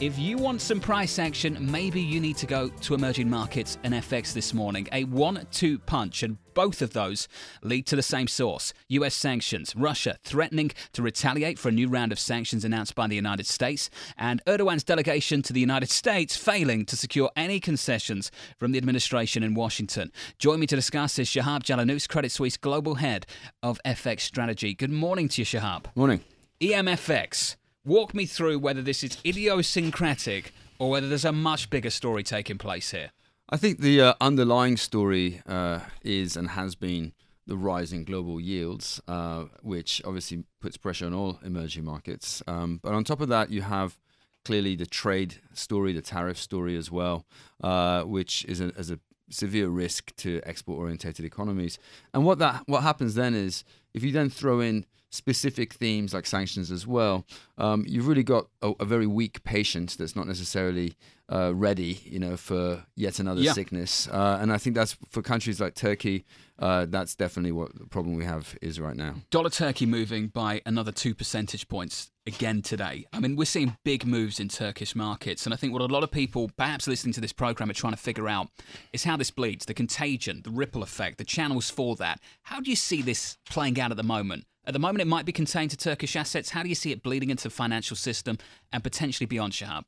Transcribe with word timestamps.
If 0.00 0.18
you 0.18 0.38
want 0.38 0.60
some 0.60 0.80
price 0.80 1.20
action, 1.20 1.56
maybe 1.70 2.00
you 2.00 2.18
need 2.18 2.36
to 2.38 2.46
go 2.46 2.68
to 2.68 2.94
emerging 2.94 3.30
markets 3.30 3.78
and 3.84 3.94
FX 3.94 4.32
this 4.32 4.52
morning. 4.52 4.88
A 4.90 5.04
one 5.04 5.46
two 5.52 5.78
punch, 5.78 6.24
and 6.24 6.36
both 6.52 6.82
of 6.82 6.92
those 6.92 7.28
lead 7.62 7.86
to 7.86 7.96
the 7.96 8.02
same 8.02 8.26
source 8.26 8.74
US 8.88 9.14
sanctions. 9.14 9.72
Russia 9.76 10.18
threatening 10.24 10.72
to 10.94 11.02
retaliate 11.02 11.60
for 11.60 11.68
a 11.68 11.72
new 11.72 11.88
round 11.88 12.10
of 12.10 12.18
sanctions 12.18 12.64
announced 12.64 12.96
by 12.96 13.06
the 13.06 13.14
United 13.14 13.46
States, 13.46 13.88
and 14.18 14.42
Erdogan's 14.48 14.82
delegation 14.82 15.42
to 15.42 15.52
the 15.52 15.60
United 15.60 15.88
States 15.88 16.36
failing 16.36 16.84
to 16.86 16.96
secure 16.96 17.30
any 17.36 17.60
concessions 17.60 18.32
from 18.58 18.72
the 18.72 18.78
administration 18.78 19.44
in 19.44 19.54
Washington. 19.54 20.10
Join 20.40 20.58
me 20.58 20.66
to 20.66 20.74
discuss 20.74 21.20
is 21.20 21.28
Shahab 21.28 21.62
Jalinoos, 21.62 22.08
Credit 22.08 22.32
Suisse 22.32 22.56
Global 22.56 22.96
Head 22.96 23.26
of 23.62 23.80
FX 23.86 24.22
Strategy. 24.22 24.74
Good 24.74 24.90
morning 24.90 25.28
to 25.28 25.42
you, 25.42 25.46
Shahab. 25.46 25.86
Morning. 25.94 26.20
EMFX. 26.60 27.54
Walk 27.86 28.14
me 28.14 28.24
through 28.24 28.60
whether 28.60 28.80
this 28.80 29.04
is 29.04 29.18
idiosyncratic 29.26 30.54
or 30.78 30.88
whether 30.88 31.06
there's 31.06 31.26
a 31.26 31.32
much 31.32 31.68
bigger 31.68 31.90
story 31.90 32.22
taking 32.22 32.56
place 32.56 32.92
here. 32.92 33.10
I 33.50 33.58
think 33.58 33.80
the 33.80 34.00
uh, 34.00 34.14
underlying 34.22 34.78
story 34.78 35.42
uh, 35.46 35.80
is 36.02 36.34
and 36.34 36.48
has 36.48 36.74
been 36.74 37.12
the 37.46 37.58
rise 37.58 37.92
in 37.92 38.04
global 38.04 38.40
yields, 38.40 39.02
uh, 39.06 39.44
which 39.60 40.00
obviously 40.02 40.44
puts 40.62 40.78
pressure 40.78 41.04
on 41.04 41.12
all 41.12 41.38
emerging 41.44 41.84
markets. 41.84 42.42
Um, 42.46 42.80
but 42.82 42.94
on 42.94 43.04
top 43.04 43.20
of 43.20 43.28
that, 43.28 43.50
you 43.50 43.60
have 43.60 44.00
clearly 44.46 44.76
the 44.76 44.86
trade 44.86 45.42
story, 45.52 45.92
the 45.92 46.00
tariff 46.00 46.38
story 46.38 46.78
as 46.78 46.90
well, 46.90 47.26
uh, 47.62 48.04
which 48.04 48.46
is 48.46 48.62
a, 48.62 48.68
is 48.78 48.90
a 48.90 48.98
severe 49.28 49.68
risk 49.68 50.16
to 50.16 50.40
export-orientated 50.44 51.26
economies. 51.26 51.78
And 52.14 52.24
what 52.24 52.38
that 52.38 52.62
what 52.64 52.82
happens 52.82 53.14
then 53.14 53.34
is 53.34 53.62
if 53.92 54.02
you 54.02 54.10
then 54.10 54.30
throw 54.30 54.60
in 54.60 54.86
specific 55.14 55.72
themes 55.74 56.12
like 56.12 56.26
sanctions 56.26 56.70
as 56.70 56.86
well, 56.86 57.24
um, 57.58 57.84
you've 57.86 58.08
really 58.08 58.22
got 58.22 58.46
a, 58.62 58.72
a, 58.80 58.84
very 58.84 59.06
weak 59.06 59.44
patient 59.44 59.96
that's 59.98 60.16
not 60.16 60.26
necessarily 60.26 60.94
uh, 61.32 61.54
ready, 61.54 62.00
you 62.04 62.18
know, 62.18 62.36
for 62.36 62.84
yet 62.96 63.18
another 63.18 63.40
yeah. 63.40 63.52
sickness. 63.52 64.08
Uh, 64.08 64.38
and 64.40 64.52
I 64.52 64.58
think 64.58 64.76
that's 64.76 64.96
for 65.10 65.22
countries 65.22 65.60
like 65.60 65.74
Turkey. 65.74 66.24
Uh, 66.58 66.86
that's 66.88 67.14
definitely 67.14 67.52
what 67.52 67.76
the 67.78 67.86
problem 67.86 68.16
we 68.16 68.24
have 68.24 68.56
is 68.60 68.78
right 68.78 68.96
now. 68.96 69.14
Dollar 69.30 69.50
Turkey 69.50 69.86
moving 69.86 70.28
by 70.28 70.60
another 70.66 70.92
two 70.92 71.14
percentage 71.14 71.68
points 71.68 72.10
again 72.26 72.62
today. 72.62 73.06
I 73.12 73.20
mean, 73.20 73.36
we're 73.36 73.44
seeing 73.44 73.76
big 73.84 74.06
moves 74.06 74.38
in 74.38 74.48
Turkish 74.48 74.94
markets, 74.94 75.46
and 75.46 75.54
I 75.54 75.56
think 75.56 75.72
what 75.72 75.82
a 75.82 75.86
lot 75.86 76.04
of 76.04 76.10
people, 76.10 76.50
perhaps 76.56 76.86
listening 76.86 77.12
to 77.14 77.20
this 77.20 77.32
program, 77.32 77.70
are 77.70 77.74
trying 77.74 77.92
to 77.92 77.98
figure 77.98 78.28
out 78.28 78.48
is 78.92 79.04
how 79.04 79.16
this 79.16 79.30
bleeds, 79.30 79.66
the 79.66 79.74
contagion, 79.74 80.42
the 80.44 80.50
ripple 80.50 80.82
effect, 80.82 81.18
the 81.18 81.24
channels 81.24 81.70
for 81.70 81.96
that. 81.96 82.20
How 82.42 82.60
do 82.60 82.70
you 82.70 82.76
see 82.76 83.02
this 83.02 83.36
playing 83.48 83.80
out 83.80 83.90
at 83.90 83.96
the 83.96 84.02
moment? 84.02 84.44
At 84.66 84.72
the 84.72 84.78
moment, 84.78 85.02
it 85.02 85.06
might 85.06 85.26
be 85.26 85.32
contained 85.32 85.70
to 85.72 85.76
Turkish 85.76 86.16
assets. 86.16 86.50
How 86.50 86.62
do 86.62 86.68
you 86.68 86.74
see 86.74 86.90
it 86.90 87.02
bleeding 87.02 87.30
into 87.30 87.44
the 87.44 87.50
financial 87.50 87.96
system 87.96 88.38
and 88.72 88.82
potentially 88.82 89.26
beyond, 89.26 89.52
Shahab? 89.52 89.84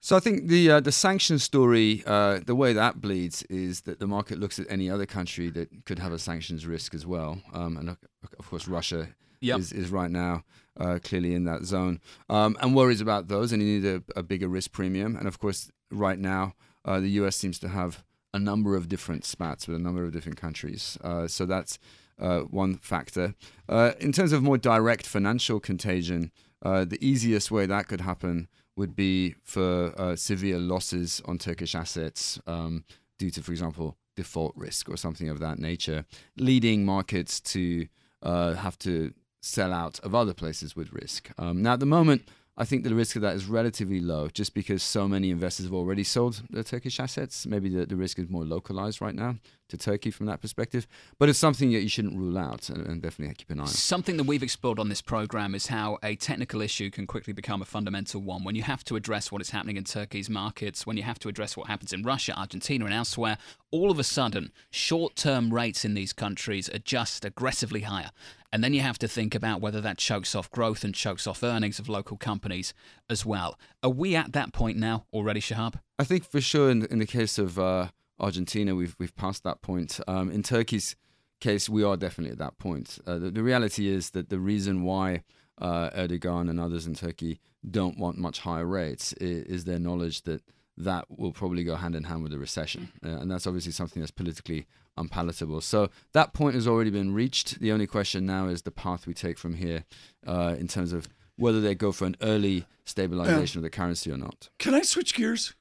So 0.00 0.16
I 0.16 0.20
think 0.20 0.46
the 0.46 0.70
uh, 0.70 0.80
the 0.80 0.92
sanction 0.92 1.40
story, 1.40 2.04
uh, 2.06 2.38
the 2.44 2.54
way 2.54 2.72
that 2.72 3.00
bleeds 3.00 3.42
is 3.44 3.80
that 3.82 3.98
the 3.98 4.06
market 4.06 4.38
looks 4.38 4.60
at 4.60 4.66
any 4.70 4.88
other 4.88 5.06
country 5.06 5.50
that 5.50 5.84
could 5.86 5.98
have 5.98 6.12
a 6.12 6.20
sanctions 6.20 6.66
risk 6.66 6.94
as 6.94 7.04
well, 7.04 7.40
um, 7.52 7.76
and 7.76 7.90
of 7.90 8.48
course 8.48 8.68
Russia 8.68 9.08
yep. 9.40 9.58
is, 9.58 9.72
is 9.72 9.90
right 9.90 10.10
now 10.10 10.44
uh, 10.78 11.00
clearly 11.02 11.34
in 11.34 11.44
that 11.44 11.64
zone, 11.64 12.00
um, 12.30 12.56
and 12.60 12.76
worries 12.76 13.00
about 13.00 13.26
those, 13.26 13.50
and 13.50 13.60
you 13.60 13.80
need 13.80 13.84
a, 13.84 14.02
a, 14.18 14.22
bigger 14.22 14.46
risk 14.46 14.70
premium, 14.70 15.16
and 15.16 15.26
of 15.26 15.40
course 15.40 15.68
right 15.90 16.20
now 16.20 16.54
uh, 16.84 17.00
the 17.00 17.10
U.S. 17.10 17.34
seems 17.34 17.58
to 17.58 17.68
have 17.68 18.04
a 18.32 18.38
number 18.38 18.76
of 18.76 18.88
different 18.88 19.24
spats 19.24 19.66
with 19.66 19.76
a 19.76 19.80
number 19.80 20.04
of 20.04 20.12
different 20.12 20.38
countries, 20.38 20.96
uh, 21.02 21.26
so 21.26 21.44
that's 21.44 21.80
uh, 22.18 22.40
one 22.40 22.76
factor. 22.76 23.34
Uh, 23.68 23.92
in 24.00 24.12
terms 24.12 24.32
of 24.32 24.42
more 24.42 24.58
direct 24.58 25.06
financial 25.06 25.60
contagion, 25.60 26.32
uh, 26.62 26.84
the 26.84 26.98
easiest 27.04 27.50
way 27.50 27.66
that 27.66 27.88
could 27.88 28.00
happen 28.00 28.48
would 28.76 28.94
be 28.94 29.34
for 29.42 29.92
uh, 29.98 30.16
severe 30.16 30.58
losses 30.58 31.20
on 31.24 31.38
Turkish 31.38 31.74
assets 31.74 32.40
um, 32.46 32.84
due 33.18 33.30
to, 33.30 33.42
for 33.42 33.52
example, 33.52 33.96
default 34.16 34.54
risk 34.56 34.88
or 34.88 34.96
something 34.96 35.28
of 35.28 35.40
that 35.40 35.58
nature, 35.58 36.04
leading 36.36 36.84
markets 36.84 37.40
to 37.40 37.86
uh, 38.22 38.54
have 38.54 38.78
to 38.78 39.12
sell 39.40 39.72
out 39.72 39.98
of 40.00 40.14
other 40.14 40.34
places 40.34 40.74
with 40.74 40.92
risk. 40.92 41.30
Um, 41.38 41.62
now, 41.62 41.74
at 41.74 41.80
the 41.80 41.86
moment, 41.86 42.28
I 42.60 42.64
think 42.64 42.82
the 42.82 42.92
risk 42.92 43.14
of 43.14 43.22
that 43.22 43.36
is 43.36 43.46
relatively 43.46 44.00
low 44.00 44.26
just 44.28 44.52
because 44.52 44.82
so 44.82 45.06
many 45.06 45.30
investors 45.30 45.66
have 45.66 45.72
already 45.72 46.02
sold 46.02 46.42
their 46.50 46.64
Turkish 46.64 46.98
assets. 46.98 47.46
Maybe 47.46 47.68
the, 47.68 47.86
the 47.86 47.94
risk 47.94 48.18
is 48.18 48.28
more 48.28 48.44
localized 48.44 49.00
right 49.00 49.14
now 49.14 49.36
to 49.68 49.76
Turkey 49.76 50.10
from 50.10 50.26
that 50.26 50.40
perspective. 50.40 50.88
But 51.18 51.28
it's 51.28 51.38
something 51.38 51.70
that 51.72 51.82
you 51.82 51.88
shouldn't 51.88 52.16
rule 52.16 52.36
out 52.36 52.68
and, 52.68 52.84
and 52.84 53.00
definitely 53.00 53.34
keep 53.34 53.50
an 53.50 53.60
eye 53.60 53.62
on. 53.62 53.68
Something 53.68 54.16
that 54.16 54.24
we've 54.24 54.42
explored 54.42 54.80
on 54.80 54.88
this 54.88 55.00
program 55.00 55.54
is 55.54 55.68
how 55.68 55.98
a 56.02 56.16
technical 56.16 56.60
issue 56.60 56.90
can 56.90 57.06
quickly 57.06 57.32
become 57.32 57.62
a 57.62 57.64
fundamental 57.64 58.20
one. 58.22 58.42
When 58.42 58.56
you 58.56 58.62
have 58.62 58.82
to 58.84 58.96
address 58.96 59.30
what 59.30 59.40
is 59.40 59.50
happening 59.50 59.76
in 59.76 59.84
Turkey's 59.84 60.28
markets, 60.28 60.84
when 60.84 60.96
you 60.96 61.04
have 61.04 61.20
to 61.20 61.28
address 61.28 61.56
what 61.56 61.68
happens 61.68 61.92
in 61.92 62.02
Russia, 62.02 62.36
Argentina, 62.36 62.86
and 62.86 62.94
elsewhere, 62.94 63.38
all 63.70 63.90
of 63.90 63.98
a 63.98 64.04
sudden, 64.04 64.50
short 64.70 65.14
term 65.14 65.54
rates 65.54 65.84
in 65.84 65.94
these 65.94 66.12
countries 66.12 66.68
are 66.70 66.78
just 66.78 67.24
aggressively 67.24 67.82
higher. 67.82 68.10
And 68.52 68.64
then 68.64 68.72
you 68.72 68.80
have 68.80 68.98
to 68.98 69.08
think 69.08 69.34
about 69.34 69.60
whether 69.60 69.80
that 69.80 69.98
chokes 69.98 70.34
off 70.34 70.50
growth 70.50 70.82
and 70.82 70.94
chokes 70.94 71.26
off 71.26 71.42
earnings 71.42 71.78
of 71.78 71.88
local 71.88 72.16
companies 72.16 72.72
as 73.10 73.26
well. 73.26 73.58
Are 73.82 73.90
we 73.90 74.16
at 74.16 74.32
that 74.32 74.52
point 74.52 74.78
now 74.78 75.04
already, 75.12 75.40
Shahab? 75.40 75.80
I 75.98 76.04
think 76.04 76.24
for 76.24 76.40
sure 76.40 76.70
in, 76.70 76.86
in 76.86 76.98
the 76.98 77.06
case 77.06 77.38
of 77.38 77.58
uh, 77.58 77.88
Argentina, 78.18 78.74
we've, 78.74 78.96
we've 78.98 79.14
passed 79.14 79.44
that 79.44 79.60
point. 79.60 80.00
Um, 80.08 80.30
in 80.30 80.42
Turkey's 80.42 80.96
case, 81.40 81.68
we 81.68 81.84
are 81.84 81.96
definitely 81.96 82.32
at 82.32 82.38
that 82.38 82.58
point. 82.58 82.98
Uh, 83.06 83.18
the, 83.18 83.30
the, 83.30 83.42
reality 83.42 83.88
is 83.88 84.10
that 84.10 84.28
the 84.28 84.38
reason 84.38 84.82
why 84.82 85.22
uh, 85.60 85.90
Erdogan 85.90 86.48
and 86.48 86.58
others 86.58 86.86
in 86.86 86.94
Turkey 86.94 87.40
don't 87.68 87.98
want 87.98 88.18
much 88.18 88.40
higher 88.40 88.66
rates 88.66 89.12
is, 89.14 89.44
is 89.44 89.64
their 89.64 89.78
knowledge 89.78 90.22
that 90.22 90.42
that 90.78 91.06
will 91.08 91.32
probably 91.32 91.64
go 91.64 91.76
hand 91.76 91.94
in 91.94 92.04
hand 92.04 92.22
with 92.22 92.32
a 92.32 92.38
recession. 92.38 92.92
Uh, 93.04 93.08
and 93.08 93.30
that's 93.30 93.46
obviously 93.46 93.72
something 93.72 94.00
that's 94.00 94.12
politically 94.12 94.66
unpalatable. 94.96 95.60
So 95.60 95.90
that 96.12 96.32
point 96.32 96.54
has 96.54 96.66
already 96.66 96.90
been 96.90 97.12
reached. 97.12 97.60
The 97.60 97.72
only 97.72 97.86
question 97.86 98.24
now 98.24 98.46
is 98.46 98.62
the 98.62 98.70
path 98.70 99.06
we 99.06 99.14
take 99.14 99.38
from 99.38 99.54
here 99.54 99.84
uh, 100.26 100.56
in 100.58 100.68
terms 100.68 100.92
of 100.92 101.08
whether 101.36 101.60
they 101.60 101.74
go 101.74 101.92
for 101.92 102.04
an 102.04 102.16
early 102.20 102.64
stabilization 102.84 103.58
of 103.58 103.62
the 103.62 103.70
currency 103.70 104.10
or 104.10 104.16
not. 104.16 104.48
Can 104.58 104.74
I 104.74 104.82
switch 104.82 105.14
gears? 105.14 105.54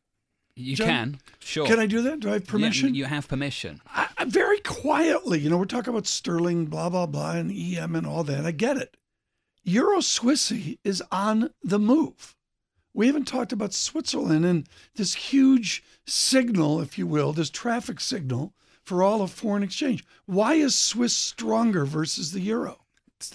You 0.55 0.75
John? 0.75 0.87
can, 0.87 1.19
sure. 1.39 1.67
Can 1.67 1.79
I 1.79 1.85
do 1.85 2.01
that? 2.01 2.19
Do 2.19 2.29
I 2.29 2.33
have 2.33 2.47
permission? 2.47 2.95
Yeah, 2.95 2.99
you 2.99 3.05
have 3.05 3.27
permission. 3.27 3.79
I, 3.85 4.07
I, 4.17 4.25
very 4.25 4.59
quietly, 4.59 5.39
you 5.39 5.51
know, 5.51 5.57
we're 5.57 5.65
talking 5.65 5.93
about 5.93 6.07
sterling, 6.07 6.65
blah, 6.65 6.89
blah, 6.89 7.05
blah, 7.05 7.33
and 7.33 7.51
EM 7.51 7.95
and 7.95 8.07
all 8.07 8.23
that. 8.23 8.43
I 8.43 8.51
get 8.51 8.77
it. 8.77 8.97
Euro 9.63 9.97
Swissy 9.97 10.79
is 10.83 11.03
on 11.11 11.51
the 11.61 11.77
move. 11.77 12.35
We 12.97 13.05
haven't 13.05 13.25
talked 13.25 13.53
about 13.53 13.75
Switzerland 13.75 14.43
and 14.43 14.67
this 14.95 15.13
huge 15.13 15.83
signal, 16.07 16.81
if 16.81 16.97
you 16.97 17.05
will, 17.05 17.31
this 17.31 17.51
traffic 17.51 17.99
signal 17.99 18.55
for 18.81 19.03
all 19.03 19.21
of 19.21 19.29
foreign 19.29 19.61
exchange. 19.61 20.03
Why 20.25 20.55
is 20.55 20.73
Swiss 20.73 21.13
stronger 21.13 21.85
versus 21.85 22.31
the 22.31 22.39
euro? 22.39 22.79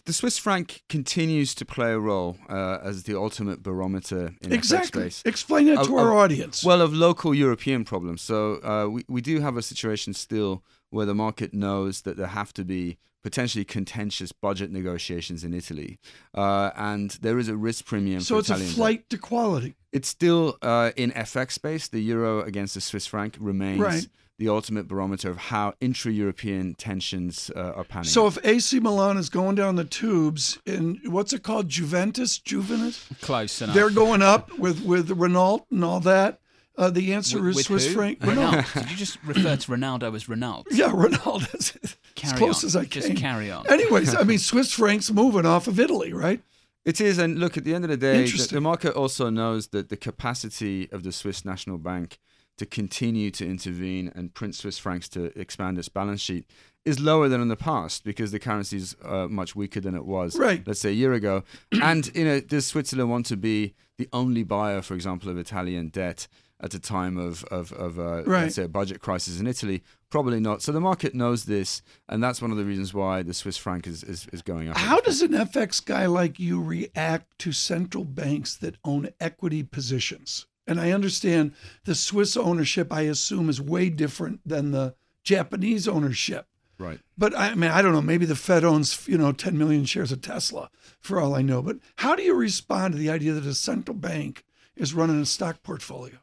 The 0.05 0.13
Swiss 0.13 0.37
franc 0.37 0.83
continues 0.89 1.55
to 1.55 1.65
play 1.65 1.93
a 1.93 2.01
role 2.01 2.39
uh, 2.49 2.79
as 2.83 3.05
the 3.05 3.17
ultimate 3.17 3.63
barometer 3.63 4.35
in 4.43 4.53
exactly. 4.53 5.03
FX 5.03 5.13
space. 5.13 5.23
Explain 5.27 5.67
that 5.67 5.85
to 5.85 5.97
our 5.97 6.13
audience. 6.13 6.65
Well, 6.65 6.81
of 6.81 6.93
local 6.93 7.33
European 7.33 7.85
problems. 7.85 8.21
So 8.21 8.55
uh, 8.65 8.89
we, 8.91 9.05
we 9.09 9.21
do 9.21 9.39
have 9.39 9.57
a 9.57 9.63
situation 9.63 10.13
still 10.13 10.65
where 10.91 11.07
the 11.07 11.15
market 11.15 11.55
knows 11.55 12.03
that 12.03 12.17
there 12.17 12.27
have 12.27 12.53
to 12.55 12.65
be 12.65 12.99
potentially 13.23 13.65
contentious 13.65 14.33
budget 14.33 14.71
negotiations 14.71 15.45
in 15.45 15.55
Italy, 15.55 15.99
uh, 16.35 16.71
and 16.77 17.13
there 17.23 17.39
is 17.39 17.49
a 17.49 17.57
risk 17.57 17.85
premium. 17.85 18.21
So 18.21 18.39
it's 18.39 18.49
Italian 18.49 18.71
a 18.71 18.75
flight 18.75 18.99
debt. 19.01 19.11
to 19.11 19.19
quality. 19.19 19.75
It's 19.93 20.09
still 20.09 20.57
uh, 20.63 20.93
in 20.97 21.13
FX 21.13 21.53
space. 21.53 21.89
The 21.89 22.01
euro 22.01 22.43
against 22.43 22.75
the 22.75 22.81
Swiss 22.81 23.07
franc 23.07 23.37
remains 23.39 23.81
right. 23.81 24.09
the 24.39 24.49
ultimate 24.49 24.89
barometer 24.89 25.31
of 25.31 25.37
how 25.37 25.75
intra-European 25.81 26.75
tensions 26.75 27.51
uh, 27.55 27.73
are 27.77 27.85
panning. 27.85 28.09
So 28.09 28.27
if 28.27 28.39
AC 28.45 28.81
Milan 28.81 29.19
is 29.19 29.29
going 29.29 29.55
down 29.55 29.77
the 29.77 29.85
tubes 29.85 30.59
in 30.65 31.01
what's 31.05 31.33
it 31.33 31.43
called, 31.43 31.69
Juventus, 31.69 32.39
Juventus, 32.39 33.07
close 33.21 33.61
enough. 33.61 33.75
They're 33.75 33.91
going 33.91 34.23
up 34.23 34.59
with 34.59 34.83
with 34.83 35.11
Renault 35.11 35.67
and 35.71 35.85
all 35.85 36.01
that. 36.01 36.39
Uh, 36.75 36.89
the 36.89 37.13
answer 37.13 37.39
with, 37.39 37.51
is 37.51 37.57
with 37.57 37.67
Swiss 37.67 37.87
who? 37.89 37.93
franc. 37.93 38.19
Ronaldo. 38.21 38.73
Did 38.73 38.91
you 38.91 38.97
just 38.97 39.23
refer 39.25 39.57
to 39.57 39.73
Ronaldo 39.73 40.15
as 40.17 40.25
Ronaldo? 40.25 40.65
Yeah, 40.71 40.89
Ronaldo. 40.91 41.97
as 42.23 42.33
close 42.33 42.65
on. 42.65 42.69
as 42.69 42.77
I 42.77 42.85
can. 42.85 43.03
Just 43.03 43.17
carry 43.17 43.51
on. 43.51 43.67
Anyways, 43.69 44.15
I 44.15 44.23
mean, 44.23 44.39
Swiss 44.51 44.73
franc's 44.73 45.13
moving 45.13 45.47
off 45.47 45.67
of 45.67 45.79
Italy, 45.79 46.13
right? 46.13 46.41
It 46.85 47.01
is, 47.01 47.19
and 47.19 47.39
look, 47.39 47.57
at 47.57 47.65
the 47.65 47.75
end 47.75 47.85
of 47.85 47.91
the 47.91 47.97
day, 47.97 48.25
the, 48.25 48.49
the 48.55 48.61
market 48.61 48.95
also 48.95 49.31
knows 49.31 49.69
that 49.69 49.89
the 49.89 49.97
capacity 49.97 50.91
of 50.91 51.05
the 51.05 51.13
Swiss 51.13 51.45
National 51.45 51.79
Bank 51.79 52.19
to 52.59 52.67
continue 52.67 53.31
to 53.31 53.49
intervene 53.49 54.13
and 54.15 54.35
print 54.35 54.55
Swiss 54.55 54.79
francs 54.79 55.09
to 55.11 55.27
expand 55.39 55.79
its 55.79 55.89
balance 55.89 56.21
sheet 56.21 56.45
is 56.85 56.99
lower 56.99 57.29
than 57.29 57.41
in 57.41 57.49
the 57.49 57.57
past 57.57 58.05
because 58.05 58.33
the 58.33 58.39
currency 58.39 58.77
is 58.77 58.97
uh, 59.05 59.27
much 59.29 59.55
weaker 59.55 59.81
than 59.81 59.95
it 59.95 60.05
was, 60.05 60.37
right. 60.37 60.67
let's 60.67 60.81
say 60.81 60.91
a 60.91 60.93
year 60.93 61.13
ago. 61.13 61.45
and 61.81 62.15
you 62.15 62.25
know, 62.25 62.41
does 62.41 62.67
Switzerland 62.67 63.11
want 63.11 63.27
to 63.27 63.37
be 63.37 63.75
the 63.99 64.09
only 64.13 64.43
buyer, 64.43 64.83
for 64.83 64.95
example, 64.95 65.31
of 65.31 65.39
Italian 65.39 65.89
debt 65.89 66.27
at 66.63 66.75
a 66.75 66.79
time 66.79 67.17
of 67.17 67.45
of, 67.45 67.73
of 67.73 67.99
uh, 67.99 68.25
right. 68.25 68.43
let's 68.43 68.55
say 68.55 68.65
a 68.65 68.69
budget 68.69 69.01
crisis 69.01 69.41
in 69.41 69.47
Italy? 69.47 69.83
Probably 70.11 70.41
not. 70.41 70.63
So 70.63 70.73
the 70.73 70.81
market 70.81 71.15
knows 71.15 71.45
this, 71.45 71.83
and 72.09 72.23
that's 72.23 72.43
one 72.43 72.51
of 72.51 72.59
the 72.59 72.65
reasons 72.65 72.93
why 72.93 73.23
the 73.23 73.33
Swiss 73.33 73.57
franc 73.57 73.87
is, 73.87 74.05
is, 74.05 74.27
is 74.31 74.43
going 74.43 74.69
up. 74.69 74.77
How 74.77 75.01
does 75.01 75.23
an 75.23 75.33
FX 75.33 75.83
guy 75.83 76.05
like 76.05 76.39
you 76.39 76.63
react 76.63 77.39
to 77.39 77.53
central 77.53 78.05
banks 78.05 78.55
that 78.57 78.77
own 78.85 79.09
equity 79.21 79.63
positions? 79.63 80.47
And 80.67 80.79
I 80.79 80.93
understand 80.93 81.55
the 81.85 81.95
Swiss 81.95 82.37
ownership, 82.37 82.93
I 82.93 83.03
assume, 83.03 83.49
is 83.49 83.61
way 83.61 83.89
different 83.89 84.41
than 84.47 84.71
the 84.71 84.95
Japanese 85.25 85.89
ownership. 85.89 86.47
Right. 86.79 87.01
But 87.17 87.37
I 87.39 87.55
mean, 87.55 87.71
I 87.71 87.81
don't 87.81 87.93
know. 87.93 88.03
Maybe 88.03 88.27
the 88.27 88.37
Fed 88.37 88.65
owns, 88.65 89.07
you 89.07 89.17
know, 89.17 89.33
10 89.33 89.57
million 89.57 89.85
shares 89.85 90.13
of 90.13 90.21
Tesla, 90.21 90.71
for 91.01 91.21
all 91.21 91.35
I 91.35 91.43
know. 91.43 91.63
But 91.63 91.79
how 91.97 92.17
do 92.17 92.23
you 92.23 92.35
respond 92.35 92.93
to 92.93 92.99
the 92.99 93.11
idea 93.11 93.33
that 93.33 93.47
a 93.47 93.55
central 93.55 93.97
bank 93.97 94.45
is 94.77 94.95
running 94.95 95.21
a 95.21 95.27
stock 95.27 95.63
portfolio? 95.63 96.19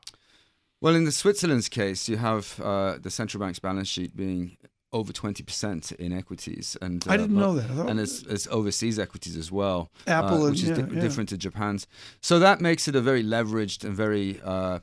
Well, 0.82 0.96
in 0.96 1.04
the 1.04 1.12
Switzerland's 1.12 1.68
case, 1.68 2.08
you 2.08 2.18
have 2.18 2.60
uh, 2.62 2.98
the 3.02 3.10
central 3.10 3.42
bank's 3.42 3.60
balance 3.60 3.88
sheet 3.88 4.16
being 4.16 4.58
over 4.92 5.12
20% 5.12 5.96
in 5.96 6.14
equities. 6.14 6.78
And 6.82 7.06
uh, 7.08 7.12
I 7.12 7.18
didn't 7.18 7.36
know 7.36 7.56
that. 7.56 7.90
And 7.90 8.00
it's, 8.00 8.24
it's, 8.24 8.48
overseas 8.48 8.98
equities 8.98 9.36
as 9.36 9.52
well. 9.52 9.92
Apple, 10.08 10.44
uh, 10.46 10.50
which 10.50 10.64
is 10.64 10.70
yeah, 10.70 10.76
di- 10.76 10.96
yeah. 10.96 11.02
different 11.02 11.30
to 11.30 11.38
Japan's. 11.38 11.86
So 12.22 12.40
that 12.40 12.62
makes 12.62 12.88
it 12.88 12.96
a 12.96 13.02
very 13.02 13.24
leveraged 13.24 13.84
and 13.84 13.96
very, 13.96 14.40
uh, 14.44 14.80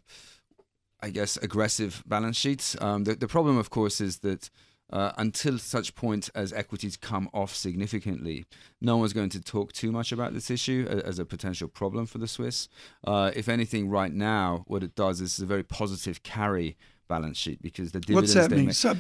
I 1.01 1.11
guess, 1.11 1.37
aggressive 1.39 2.03
balance 2.07 2.37
sheet. 2.37 2.77
Um, 2.81 3.05
the, 3.05 3.15
the 3.15 3.29
problem, 3.29 3.59
of 3.59 3.71
course, 3.71 4.01
is 4.01 4.19
that 4.19 4.51
uh, 4.93 5.12
until 5.19 5.59
such 5.59 5.94
point 5.94 6.31
as 6.35 6.53
equities 6.53 6.97
come 6.97 7.29
off 7.35 7.55
significantly, 7.55 8.44
no 8.81 8.97
one's 8.97 9.12
going 9.12 9.31
to 9.31 9.41
talk 9.41 9.73
too 9.73 9.91
much 9.91 10.12
about 10.12 10.33
this 10.33 10.50
issue 10.50 10.87
as 11.05 11.19
a 11.19 11.25
potential 11.25 11.69
problem 11.69 12.06
for 12.06 12.19
the 12.19 12.29
Swiss. 12.29 12.69
Uh, 13.05 13.31
if 13.35 13.49
anything, 13.49 13.88
right 13.88 14.12
now, 14.12 14.65
what 14.67 14.83
it 14.83 14.94
does 14.94 15.21
is 15.21 15.38
a 15.38 15.47
very 15.47 15.62
positive 15.62 16.23
carry 16.23 16.77
balance 17.09 17.38
sheet 17.38 17.62
because 17.62 17.93
the 17.93 18.00
dividends. 18.00 18.35
What's 18.35 18.49
that 18.49 18.56
mean, 18.56 18.73
Sub, 18.73 18.99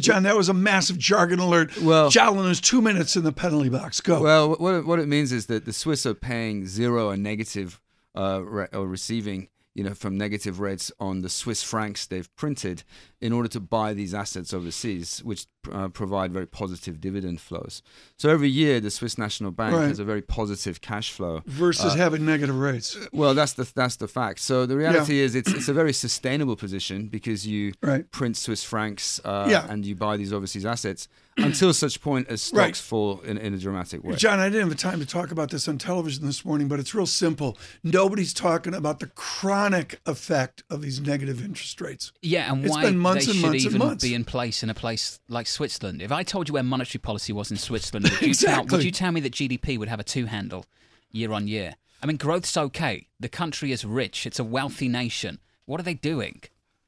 John? 0.00 0.22
That 0.22 0.36
was 0.36 0.48
a 0.48 0.54
massive 0.54 0.98
jargon 0.98 1.38
alert. 1.38 1.76
Well, 1.80 2.10
Jalen 2.10 2.50
is 2.50 2.60
two 2.60 2.80
minutes 2.82 3.16
in 3.16 3.24
the 3.24 3.32
penalty 3.32 3.68
box. 3.68 4.00
Go. 4.00 4.22
Well, 4.22 4.54
what 4.54 4.74
it, 4.74 4.86
what 4.86 4.98
it 4.98 5.08
means 5.08 5.32
is 5.32 5.46
that 5.46 5.64
the 5.64 5.72
Swiss 5.72 6.06
are 6.06 6.14
paying 6.14 6.66
zero 6.66 7.10
and 7.10 7.22
negative 7.22 7.80
uh, 8.16 8.42
re- 8.42 8.68
or 8.72 8.86
receiving 8.86 9.48
you 9.74 9.82
know, 9.82 9.94
from 9.94 10.18
negative 10.18 10.60
rates 10.60 10.92
on 11.00 11.22
the 11.22 11.28
Swiss 11.28 11.62
francs 11.62 12.06
they've 12.06 12.34
printed 12.36 12.84
in 13.20 13.32
order 13.32 13.48
to 13.48 13.60
buy 13.60 13.94
these 13.94 14.12
assets 14.12 14.52
overseas, 14.52 15.22
which 15.24 15.46
uh, 15.70 15.88
provide 15.88 16.32
very 16.32 16.46
positive 16.46 17.00
dividend 17.00 17.40
flows. 17.40 17.82
So 18.18 18.28
every 18.28 18.48
year, 18.48 18.80
the 18.80 18.90
Swiss 18.90 19.16
National 19.16 19.50
Bank 19.50 19.74
right. 19.74 19.88
has 19.88 19.98
a 19.98 20.04
very 20.04 20.22
positive 20.22 20.80
cash 20.80 21.10
flow 21.10 21.42
versus 21.46 21.94
uh, 21.94 21.96
having 21.96 22.26
negative 22.26 22.58
rates. 22.58 22.98
Well, 23.12 23.34
that's 23.34 23.54
the 23.54 23.70
that's 23.74 23.96
the 23.96 24.08
fact. 24.08 24.40
So 24.40 24.66
the 24.66 24.76
reality 24.76 25.18
yeah. 25.18 25.24
is, 25.24 25.34
it's 25.34 25.52
it's 25.52 25.68
a 25.68 25.74
very 25.74 25.92
sustainable 25.92 26.56
position 26.56 27.08
because 27.08 27.46
you 27.46 27.72
right. 27.82 28.10
print 28.10 28.36
Swiss 28.36 28.62
francs 28.64 29.20
uh, 29.24 29.46
yeah. 29.48 29.66
and 29.70 29.86
you 29.86 29.94
buy 29.94 30.16
these 30.16 30.32
overseas 30.32 30.66
assets 30.66 31.08
until 31.36 31.72
such 31.72 32.00
point 32.00 32.28
as 32.28 32.42
stocks 32.42 32.56
right. 32.56 32.76
fall 32.76 33.20
in, 33.20 33.38
in 33.38 33.54
a 33.54 33.58
dramatic 33.58 34.04
way. 34.04 34.16
John, 34.16 34.38
I 34.38 34.48
didn't 34.48 34.60
have 34.60 34.70
the 34.70 34.74
time 34.74 35.00
to 35.00 35.06
talk 35.06 35.30
about 35.30 35.50
this 35.50 35.68
on 35.68 35.78
television 35.78 36.26
this 36.26 36.44
morning, 36.44 36.68
but 36.68 36.78
it's 36.78 36.94
real 36.94 37.06
simple. 37.06 37.56
Nobody's 37.82 38.34
talking 38.34 38.74
about 38.74 39.00
the 39.00 39.06
chronic 39.06 40.00
effect 40.06 40.62
of 40.70 40.82
these 40.82 41.00
negative 41.00 41.44
interest 41.44 41.80
rates. 41.80 42.12
Yeah, 42.22 42.52
and 42.52 42.64
it's 42.64 42.70
why 42.70 42.82
been 42.82 42.98
months 42.98 43.26
they 43.26 43.32
and 43.32 43.40
should 43.40 43.50
months 43.50 43.64
even 43.64 43.78
months. 43.78 44.04
be 44.04 44.14
in 44.14 44.24
place 44.24 44.62
in 44.62 44.70
a 44.70 44.74
place 44.74 45.20
like 45.28 45.46
Switzerland. 45.46 46.02
If 46.02 46.12
I 46.12 46.22
told 46.22 46.48
you 46.48 46.54
where 46.54 46.62
monetary 46.62 47.00
policy 47.00 47.32
was 47.32 47.50
in 47.50 47.56
Switzerland, 47.56 48.08
would 48.10 48.20
you, 48.22 48.28
exactly. 48.28 48.68
tell, 48.68 48.78
would 48.78 48.84
you 48.84 48.90
tell 48.92 49.12
me 49.12 49.20
that 49.20 49.32
GDP 49.32 49.78
would 49.78 49.88
have 49.88 50.00
a 50.00 50.04
two 50.04 50.26
handle 50.26 50.66
year 51.10 51.32
on 51.32 51.48
year? 51.48 51.74
I 52.02 52.06
mean, 52.06 52.16
growth's 52.16 52.56
okay. 52.56 53.06
The 53.20 53.28
country 53.28 53.70
is 53.70 53.84
rich. 53.84 54.26
It's 54.26 54.40
a 54.40 54.44
wealthy 54.44 54.88
nation. 54.88 55.38
What 55.66 55.78
are 55.78 55.84
they 55.84 55.94
doing? 55.94 56.42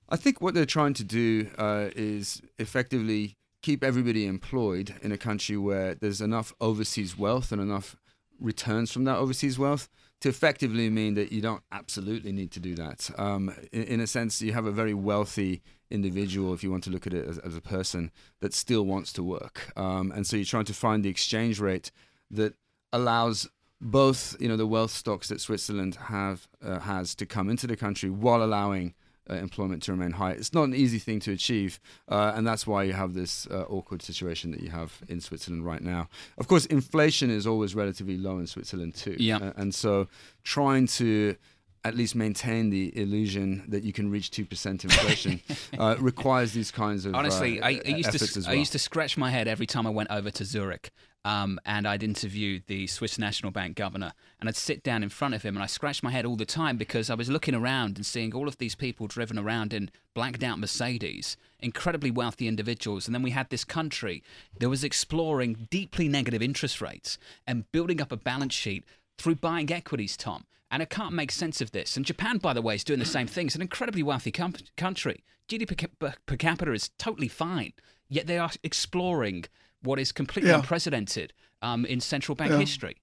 I 0.09 0.17
think 0.17 0.41
what 0.41 0.55
they're 0.55 0.67
trying 0.67 0.95
to 0.95 1.05
do 1.05 1.49
uh, 1.57 1.89
is 1.95 2.43
effectively 2.59 3.37
keep 3.65 3.83
everybody 3.83 4.27
employed 4.27 4.95
in 5.01 5.11
a 5.11 5.17
country 5.17 5.57
where 5.57 5.95
there's 5.95 6.21
enough 6.21 6.53
overseas 6.61 7.17
wealth 7.17 7.51
and 7.51 7.63
enough 7.63 7.97
returns 8.39 8.93
from 8.93 9.05
that 9.05 9.17
overseas 9.17 9.59
wealth 9.59 9.89
to 10.21 10.29
effectively 10.29 10.91
mean 10.91 11.15
that 11.15 11.33
you 11.33 11.41
don't 11.41 11.63
absolutely 11.73 12.31
need 12.31 12.51
to 12.51 12.61
do 12.61 12.75
that. 12.75 13.09
Um, 13.17 13.55
in, 13.73 13.85
in, 13.85 14.01
a 14.01 14.07
sense, 14.07 14.43
you 14.43 14.53
have 14.53 14.67
a 14.67 14.71
very 14.71 14.93
wealthy 14.93 15.63
individual, 15.91 16.53
if 16.53 16.63
you 16.63 16.71
want 16.71 16.85
to 16.85 16.91
look 16.91 17.07
at 17.07 17.15
it 17.15 17.27
as, 17.27 17.39
as 17.39 17.57
a 17.57 17.63
person, 17.63 18.11
that 18.43 18.53
still 18.53 18.85
wants 18.85 19.15
to 19.15 19.23
work. 19.23 19.73
Um, 19.79 20.13
and 20.13 20.27
so 20.27 20.37
you're 20.37 20.45
trying 20.45 20.67
to 20.67 20.75
find 20.75 21.03
the 21.03 21.09
exchange 21.09 21.59
rate 21.59 21.91
that 22.31 22.53
allows 22.93 23.49
both, 23.81 24.37
you 24.39 24.49
know, 24.49 24.59
the 24.59 24.67
wealth 24.67 24.91
stocks 24.91 25.29
that 25.29 25.41
Switzerland 25.41 25.95
have 26.09 26.49
uh, 26.63 26.81
has 26.81 27.15
to 27.15 27.25
come 27.25 27.49
into 27.49 27.67
the 27.67 27.77
country 27.77 28.11
while 28.11 28.43
allowing 28.43 28.93
uh, 29.29 29.35
employment 29.35 29.83
to 29.85 29.93
remain 29.93 30.13
high. 30.13 30.33
It's 30.33 30.53
not 30.53 30.65
an 30.65 30.75
easy 30.75 30.99
thing 30.99 31.21
to 31.21 31.33
achieve, 31.33 31.81
uh, 32.09 32.33
and 32.35 32.47
that's 32.47 32.67
why 32.67 32.83
you 32.83 32.93
have 32.93 33.15
this 33.15 33.47
uh, 33.51 33.65
awkward 33.69 34.03
situation 34.03 34.51
that 34.51 34.61
you 34.61 34.71
have 34.71 35.03
in 35.09 35.21
Switzerland 35.21 35.65
right 35.65 35.83
now. 35.83 36.09
Of 36.39 36.49
course, 36.49 36.67
inflation 36.67 37.31
is 37.31 37.47
always 37.47 37.75
relatively 37.75 38.17
low 38.19 38.39
in 38.39 38.47
Switzerland 38.47 38.95
too, 38.95 39.17
yeah. 39.19 39.39
Uh, 39.39 39.53
and 39.57 39.75
so 39.75 40.09
trying 40.43 40.87
to 40.89 41.37
at 41.85 41.95
least 41.95 42.15
maintain 42.15 42.71
the 42.71 42.97
illusion 42.99 43.63
that 43.69 43.83
you 43.83 43.93
can 43.93 44.11
reach 44.11 44.31
two 44.31 44.45
percent 44.45 44.85
inflation 44.85 45.41
uh, 45.79 45.97
requires 45.99 46.53
these 46.53 46.71
kinds 46.71 47.07
of 47.07 47.15
honestly. 47.15 47.61
Uh, 47.61 47.67
I, 47.67 47.81
I, 47.85 47.89
used 47.89 48.13
to 48.13 48.41
well. 48.41 48.51
I 48.51 48.55
used 48.55 48.73
to 48.73 48.79
scratch 48.79 49.17
my 49.17 49.31
head 49.31 49.49
every 49.49 49.67
time 49.67 49.87
I 49.87 49.91
went 49.91 50.11
over 50.11 50.31
to 50.31 50.45
Zurich. 50.45 50.91
Um, 51.25 51.59
and 51.65 51.89
I'd 51.89 52.03
interview 52.03 52.61
the 52.67 52.87
Swiss 52.87 53.19
National 53.19 53.51
Bank 53.51 53.77
governor, 53.77 54.13
and 54.41 54.49
I'd 54.49 54.57
sit 54.57 54.83
down 54.83 55.03
in 55.03 55.09
front 55.09 55.35
of 55.35 55.43
him, 55.43 55.57
and 55.57 55.63
I 55.63 55.67
scratched 55.67 56.03
my 56.03 56.11
head 56.11 56.27
all 56.27 56.37
the 56.37 56.45
time 56.45 56.77
because 56.77 57.09
I 57.09 57.15
was 57.15 57.31
looking 57.31 57.55
around 57.55 57.97
and 57.97 58.05
seeing 58.05 58.35
all 58.35 58.47
of 58.47 58.59
these 58.59 58.75
people 58.75 59.07
driven 59.07 59.39
around 59.39 59.73
in 59.73 59.91
blacked 60.15 60.43
out 60.43 60.59
Mercedes, 60.59 61.39
incredibly 61.61 62.11
wealthy 62.11 62.47
individuals, 62.47 63.07
and 63.07 63.15
then 63.15 63.23
we 63.23 63.31
had 63.31 63.49
this 63.49 63.65
country 63.65 64.23
that 64.59 64.69
was 64.69 64.85
exploring 64.85 65.67
deeply 65.71 66.09
negative 66.09 66.43
interest 66.43 66.83
rates 66.83 67.17
and 67.47 67.71
building 67.73 68.03
up 68.03 68.13
a 68.13 68.17
balance 68.17 68.55
sheet 68.55 68.85
through 69.17 69.37
buying 69.37 69.73
equities, 69.73 70.17
Tom. 70.17 70.45
And 70.71 70.83
I 70.83 70.87
can't 70.87 71.15
make 71.15 71.31
sense 71.31 71.61
of 71.61 71.71
this. 71.71 71.97
And 71.97 72.05
Japan, 72.05 72.39
by 72.39 72.53
the 72.53 72.63
way, 72.63 72.75
is 72.75 72.85
doing 72.85 72.99
the 72.99 73.05
same 73.05 73.29
thing. 73.29 73.47
It's 73.47 73.55
an 73.55 73.63
incredibly 73.63 74.03
wealthy 74.03 74.33
com- 74.33 74.55
country. 74.77 75.23
GDP 75.49 75.89
per 75.99 76.37
capita 76.37 76.73
is 76.73 76.91
totally 76.99 77.29
fine, 77.29 77.75
yet 78.15 78.27
they 78.27 78.39
are 78.39 78.51
exploring 78.63 79.45
what 79.83 79.99
is 79.99 80.13
completely 80.13 80.51
yeah. 80.51 80.57
unprecedented 80.57 81.33
um, 81.63 81.85
in 81.85 82.01
central 82.01 82.35
bank 82.35 82.53
yeah. 82.53 82.59
history. 82.59 82.97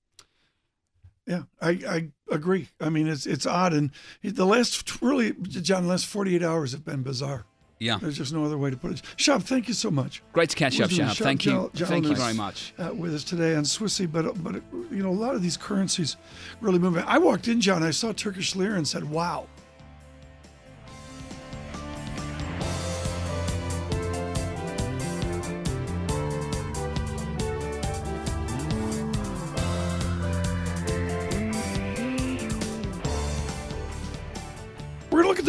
Yeah, 1.28 1.44
I, 1.62 1.70
I 1.70 2.08
agree. 2.32 2.70
I 2.80 2.90
mean, 2.90 3.08
it's 3.08 3.26
it's 3.26 3.46
odd, 3.46 3.74
and 3.74 3.92
the 4.24 4.46
last 4.46 5.02
really, 5.02 5.34
John, 5.34 5.84
the 5.84 5.90
last 5.90 6.08
forty 6.08 6.36
eight 6.36 6.44
hours 6.44 6.72
have 6.72 6.84
been 6.84 7.04
bizarre. 7.04 7.46
Yeah, 7.80 7.98
there's 8.02 8.18
just 8.18 8.34
no 8.34 8.44
other 8.44 8.58
way 8.58 8.70
to 8.70 8.78
put 8.78 8.92
it. 8.92 9.02
Shab, 9.18 9.44
thank 9.44 9.68
you 9.68 9.74
so 9.74 9.90
much. 9.90 10.22
Great 10.34 10.50
to 10.50 10.56
catch 10.56 10.80
up, 10.82 10.90
Shab. 10.90 11.18
Thank 11.18 11.46
you, 11.46 11.72
John, 11.74 11.88
thank 11.88 12.08
you 12.08 12.16
very 12.16 12.34
much. 12.34 12.74
Uh, 12.78 12.94
with 12.94 13.14
us 13.14 13.24
today 13.24 13.56
on 13.56 13.64
Swissy, 13.64 14.12
but 14.12 14.44
but 14.44 14.56
you 14.92 15.04
know 15.04 15.10
a 15.10 15.20
lot 15.26 15.36
of 15.36 15.44
these 15.44 15.58
currencies 15.58 16.18
really 16.60 16.80
moving. 16.80 17.04
I 17.08 17.20
walked 17.20 17.48
in, 17.48 17.62
John. 17.62 17.84
I 17.84 17.92
saw 17.92 18.12
Turkish 18.14 18.56
lira 18.56 18.76
and 18.76 18.88
said, 18.88 19.10
"Wow." 19.10 19.48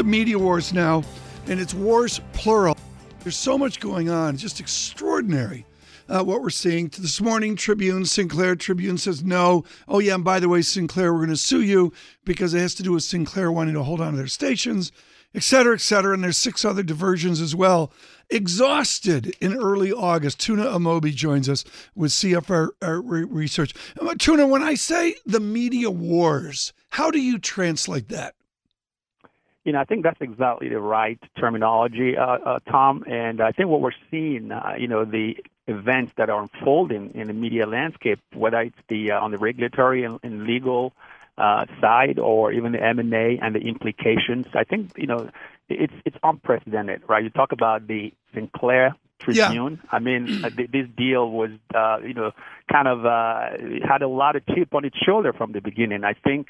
The 0.02 0.08
media 0.08 0.36
wars 0.36 0.72
now, 0.72 1.04
and 1.46 1.60
it's 1.60 1.74
wars 1.74 2.20
plural. 2.32 2.76
There's 3.20 3.36
so 3.36 3.56
much 3.56 3.78
going 3.78 4.10
on, 4.10 4.36
just 4.36 4.58
extraordinary. 4.58 5.64
Uh, 6.08 6.24
what 6.24 6.42
we're 6.42 6.50
seeing 6.50 6.88
this 6.88 7.20
morning, 7.20 7.54
Tribune, 7.54 8.04
Sinclair 8.04 8.56
Tribune 8.56 8.98
says 8.98 9.22
no. 9.22 9.62
Oh, 9.86 10.00
yeah, 10.00 10.16
and 10.16 10.24
by 10.24 10.40
the 10.40 10.48
way, 10.48 10.60
Sinclair, 10.60 11.12
we're 11.12 11.20
going 11.20 11.28
to 11.30 11.36
sue 11.36 11.62
you 11.62 11.92
because 12.24 12.52
it 12.52 12.58
has 12.58 12.74
to 12.74 12.82
do 12.82 12.90
with 12.90 13.04
Sinclair 13.04 13.52
wanting 13.52 13.74
to 13.74 13.84
hold 13.84 14.00
on 14.00 14.10
to 14.10 14.16
their 14.16 14.26
stations, 14.26 14.90
et 15.36 15.44
cetera, 15.44 15.74
et 15.74 15.80
cetera. 15.80 16.14
And 16.14 16.24
there's 16.24 16.36
six 16.36 16.64
other 16.64 16.82
diversions 16.82 17.40
as 17.40 17.54
well. 17.54 17.92
Exhausted 18.28 19.36
in 19.40 19.54
early 19.54 19.92
August, 19.92 20.40
Tuna 20.40 20.64
Amobi 20.64 21.14
joins 21.14 21.48
us 21.48 21.64
with 21.94 22.10
CFR 22.10 22.70
uh, 22.82 22.90
Research. 23.00 23.72
Uh, 24.00 24.16
Tuna, 24.18 24.48
when 24.48 24.64
I 24.64 24.74
say 24.74 25.14
the 25.24 25.38
media 25.38 25.92
wars, 25.92 26.72
how 26.90 27.12
do 27.12 27.20
you 27.20 27.38
translate 27.38 28.08
that? 28.08 28.34
You 29.64 29.72
know, 29.72 29.80
I 29.80 29.84
think 29.84 30.02
that's 30.02 30.20
exactly 30.20 30.68
the 30.68 30.80
right 30.80 31.18
terminology, 31.38 32.16
uh, 32.16 32.24
uh, 32.24 32.58
Tom. 32.68 33.04
And 33.06 33.40
I 33.40 33.52
think 33.52 33.68
what 33.68 33.80
we're 33.80 33.92
seeing, 34.10 34.50
uh, 34.50 34.74
you 34.76 34.88
know, 34.88 35.04
the 35.04 35.36
events 35.68 36.12
that 36.16 36.28
are 36.30 36.42
unfolding 36.42 37.12
in 37.14 37.28
the 37.28 37.32
media 37.32 37.66
landscape, 37.66 38.18
whether 38.34 38.60
it's 38.60 38.76
the 38.88 39.12
uh, 39.12 39.20
on 39.20 39.30
the 39.30 39.38
regulatory 39.38 40.04
and, 40.04 40.18
and 40.24 40.44
legal 40.44 40.92
uh, 41.38 41.66
side, 41.80 42.18
or 42.18 42.52
even 42.52 42.72
the 42.72 42.82
M 42.82 42.98
and 42.98 43.12
A 43.14 43.38
and 43.40 43.54
the 43.54 43.60
implications, 43.60 44.46
I 44.54 44.64
think 44.64 44.92
you 44.96 45.06
know 45.06 45.30
it's 45.68 45.94
it's 46.04 46.16
unprecedented, 46.22 47.02
right? 47.08 47.22
You 47.22 47.30
talk 47.30 47.52
about 47.52 47.86
the 47.86 48.12
Sinclair 48.34 48.96
Tribune. 49.20 49.80
Yeah. 49.82 49.90
I 49.92 49.98
mean, 50.00 50.44
uh, 50.44 50.50
this 50.56 50.88
deal 50.96 51.30
was, 51.30 51.50
uh, 51.74 51.98
you 52.04 52.14
know, 52.14 52.32
kind 52.70 52.88
of 52.88 53.06
uh, 53.06 53.86
had 53.86 54.02
a 54.02 54.08
lot 54.08 54.36
of 54.36 54.44
chip 54.46 54.74
on 54.74 54.84
its 54.84 54.96
shoulder 54.98 55.32
from 55.32 55.52
the 55.52 55.60
beginning. 55.60 56.04
I 56.04 56.14
think 56.14 56.48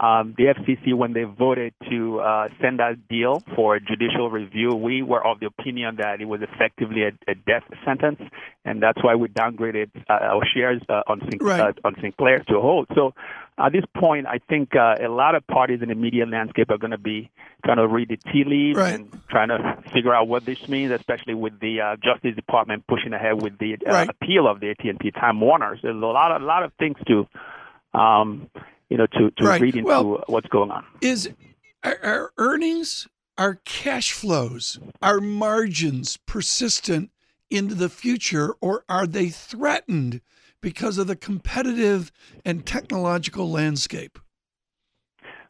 um, 0.00 0.34
the 0.38 0.44
FCC, 0.44 0.94
when 0.94 1.12
they 1.12 1.24
voted 1.24 1.74
to 1.90 2.20
uh, 2.20 2.48
send 2.62 2.78
that 2.78 3.06
deal 3.08 3.42
for 3.54 3.78
judicial 3.78 4.30
review, 4.30 4.70
we 4.70 5.02
were 5.02 5.24
of 5.24 5.40
the 5.40 5.46
opinion 5.46 5.96
that 5.96 6.22
it 6.22 6.24
was 6.24 6.40
effectively 6.40 7.02
a, 7.02 7.08
a 7.30 7.34
death 7.34 7.64
sentence, 7.84 8.18
and 8.64 8.82
that's 8.82 9.04
why 9.04 9.14
we 9.14 9.28
downgraded 9.28 9.90
uh, 10.08 10.12
our 10.12 10.42
shares 10.54 10.80
uh, 10.88 11.02
on, 11.06 11.20
Sin- 11.20 11.38
right. 11.42 11.60
Uh, 11.60 11.72
on 11.88 11.96
Sinclair 12.00 12.38
to 12.48 12.60
hold. 12.60 12.86
So 12.94 13.12
at 13.58 13.72
this 13.72 13.84
point, 13.94 14.26
I 14.26 14.38
think 14.48 14.74
uh, 14.74 14.94
a 14.98 15.08
lot 15.08 15.34
of 15.34 15.46
parties 15.46 15.80
in 15.82 15.90
the 15.90 15.94
media 15.94 16.24
landscape 16.24 16.70
are 16.70 16.78
going 16.78 16.92
to 16.92 16.98
be 16.98 17.30
trying 17.62 17.76
to 17.76 17.86
read 17.86 18.08
the 18.08 18.16
tea 18.16 18.44
leaves 18.46 18.78
right. 18.78 18.94
and 18.94 19.20
trying 19.28 19.48
to 19.48 19.82
figure 19.92 20.14
out 20.14 20.28
what 20.28 20.46
this 20.46 20.66
means, 20.66 20.92
especially 20.92 21.34
with 21.34 21.60
the 21.60 21.82
uh, 21.82 21.96
Justice 21.96 22.34
Department 22.34 22.86
pushing 22.86 23.12
ahead 23.12 23.42
with 23.42 23.58
the 23.58 23.76
right. 23.84 24.08
appeal 24.08 24.48
of 24.48 24.60
the 24.60 24.70
AT&T 24.70 25.10
Time 25.10 25.42
Warner. 25.42 25.76
So 25.76 25.88
there's 25.88 25.96
a 25.96 26.06
lot, 26.06 26.32
of, 26.32 26.40
a 26.40 26.44
lot 26.44 26.62
of 26.62 26.72
things 26.78 26.96
to. 27.06 27.26
Um, 27.92 28.48
you 28.90 28.96
know, 28.96 29.06
to, 29.06 29.30
to 29.30 29.44
right. 29.44 29.60
read 29.60 29.76
into 29.76 29.86
well, 29.86 30.24
what's 30.26 30.48
going 30.48 30.70
on. 30.70 30.84
Is 31.00 31.30
our, 31.82 32.32
earnings, 32.36 33.08
our 33.38 33.54
cash 33.64 34.12
flows, 34.12 34.78
our 35.00 35.20
margins 35.20 36.18
persistent 36.18 37.10
into 37.48 37.74
the 37.74 37.88
future, 37.88 38.54
or 38.60 38.84
are 38.88 39.06
they 39.06 39.28
threatened 39.28 40.20
because 40.60 40.98
of 40.98 41.06
the 41.06 41.16
competitive 41.16 42.12
and 42.44 42.66
technological 42.66 43.50
landscape? 43.50 44.18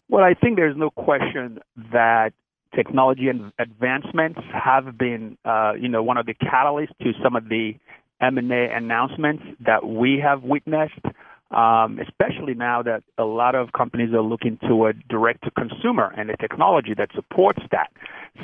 Well, 0.09 0.25
I 0.25 0.35
think 0.35 0.57
there's 0.57 0.77
no 0.77 0.91
question 0.91 1.61
that 1.93 2.33
technology 2.75 3.29
and 3.29 3.53
advancements 3.59 4.41
have 4.53 4.97
been, 4.97 5.37
uh, 5.45 5.73
you 5.79 5.89
know, 5.89 6.03
one 6.03 6.17
of 6.17 6.27
the 6.27 6.35
catalysts 6.35 6.97
to 7.03 7.13
some 7.23 7.37
of 7.37 7.49
the 7.49 7.75
M&A 8.21 8.71
announcements 8.75 9.43
that 9.61 9.87
we 9.87 10.21
have 10.23 10.43
witnessed 10.43 11.01
um, 11.51 11.99
especially 11.99 12.55
now 12.55 12.83
that 12.83 13.03
a 13.19 13.25
lot 13.25 13.55
of 13.55 13.73
companies 13.73 14.13
are 14.15 14.23
looking 14.23 14.57
toward 14.69 15.07
direct 15.09 15.45
to 15.45 15.51
consumer 15.51 16.13
and 16.17 16.29
the 16.29 16.37
technology 16.37 16.95
that 16.95 17.11
supports 17.15 17.63
that. 17.73 17.91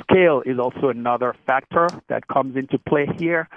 Scale 0.01 0.43
is 0.45 0.59
also 0.59 0.89
another 0.89 1.35
factor 1.45 1.87
that 2.09 2.27
comes 2.27 2.57
into 2.57 2.77
play 2.77 3.07
here. 3.17 3.47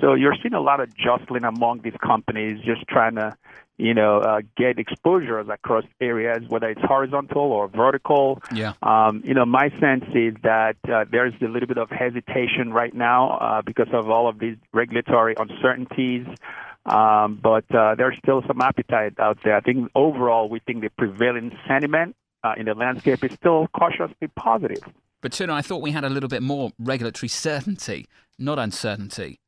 So 0.00 0.14
you're 0.14 0.34
seeing 0.42 0.54
a 0.54 0.60
lot 0.60 0.80
of 0.80 0.96
jostling 0.96 1.44
among 1.44 1.82
these 1.82 1.94
companies, 2.02 2.58
just 2.64 2.88
trying 2.88 3.16
to, 3.16 3.36
you 3.76 3.92
know, 3.92 4.18
uh, 4.18 4.40
get 4.56 4.78
exposures 4.78 5.46
across 5.48 5.84
areas, 6.00 6.42
whether 6.48 6.70
it's 6.70 6.80
horizontal 6.82 7.52
or 7.52 7.68
vertical. 7.68 8.42
Yeah. 8.52 8.72
Um, 8.82 9.22
you 9.24 9.34
know, 9.34 9.44
my 9.44 9.68
sense 9.80 10.04
is 10.14 10.34
that 10.42 10.76
uh, 10.90 11.04
there's 11.10 11.34
a 11.42 11.46
little 11.46 11.68
bit 11.68 11.78
of 11.78 11.90
hesitation 11.90 12.72
right 12.72 12.94
now 12.94 13.32
uh, 13.32 13.62
because 13.62 13.88
of 13.92 14.08
all 14.10 14.28
of 14.28 14.38
these 14.38 14.56
regulatory 14.72 15.34
uncertainties. 15.38 16.26
Um, 16.86 17.40
but 17.42 17.64
uh, 17.74 17.94
there's 17.94 18.16
still 18.18 18.42
some 18.46 18.60
appetite 18.60 19.18
out 19.18 19.38
there. 19.42 19.56
I 19.56 19.60
think 19.60 19.90
overall, 19.94 20.48
we 20.48 20.60
think 20.60 20.82
the 20.82 20.90
prevailing 20.90 21.56
sentiment 21.66 22.14
uh, 22.42 22.54
in 22.56 22.66
the 22.66 22.74
landscape 22.74 23.24
is 23.24 23.32
still 23.32 23.68
cautiously 23.68 24.28
positive. 24.36 24.82
But 25.22 25.32
Tuna, 25.32 25.54
I 25.54 25.62
thought 25.62 25.80
we 25.80 25.92
had 25.92 26.04
a 26.04 26.10
little 26.10 26.28
bit 26.28 26.42
more 26.42 26.72
regulatory 26.78 27.28
certainty, 27.28 28.06
not 28.38 28.58
uncertainty. 28.58 29.40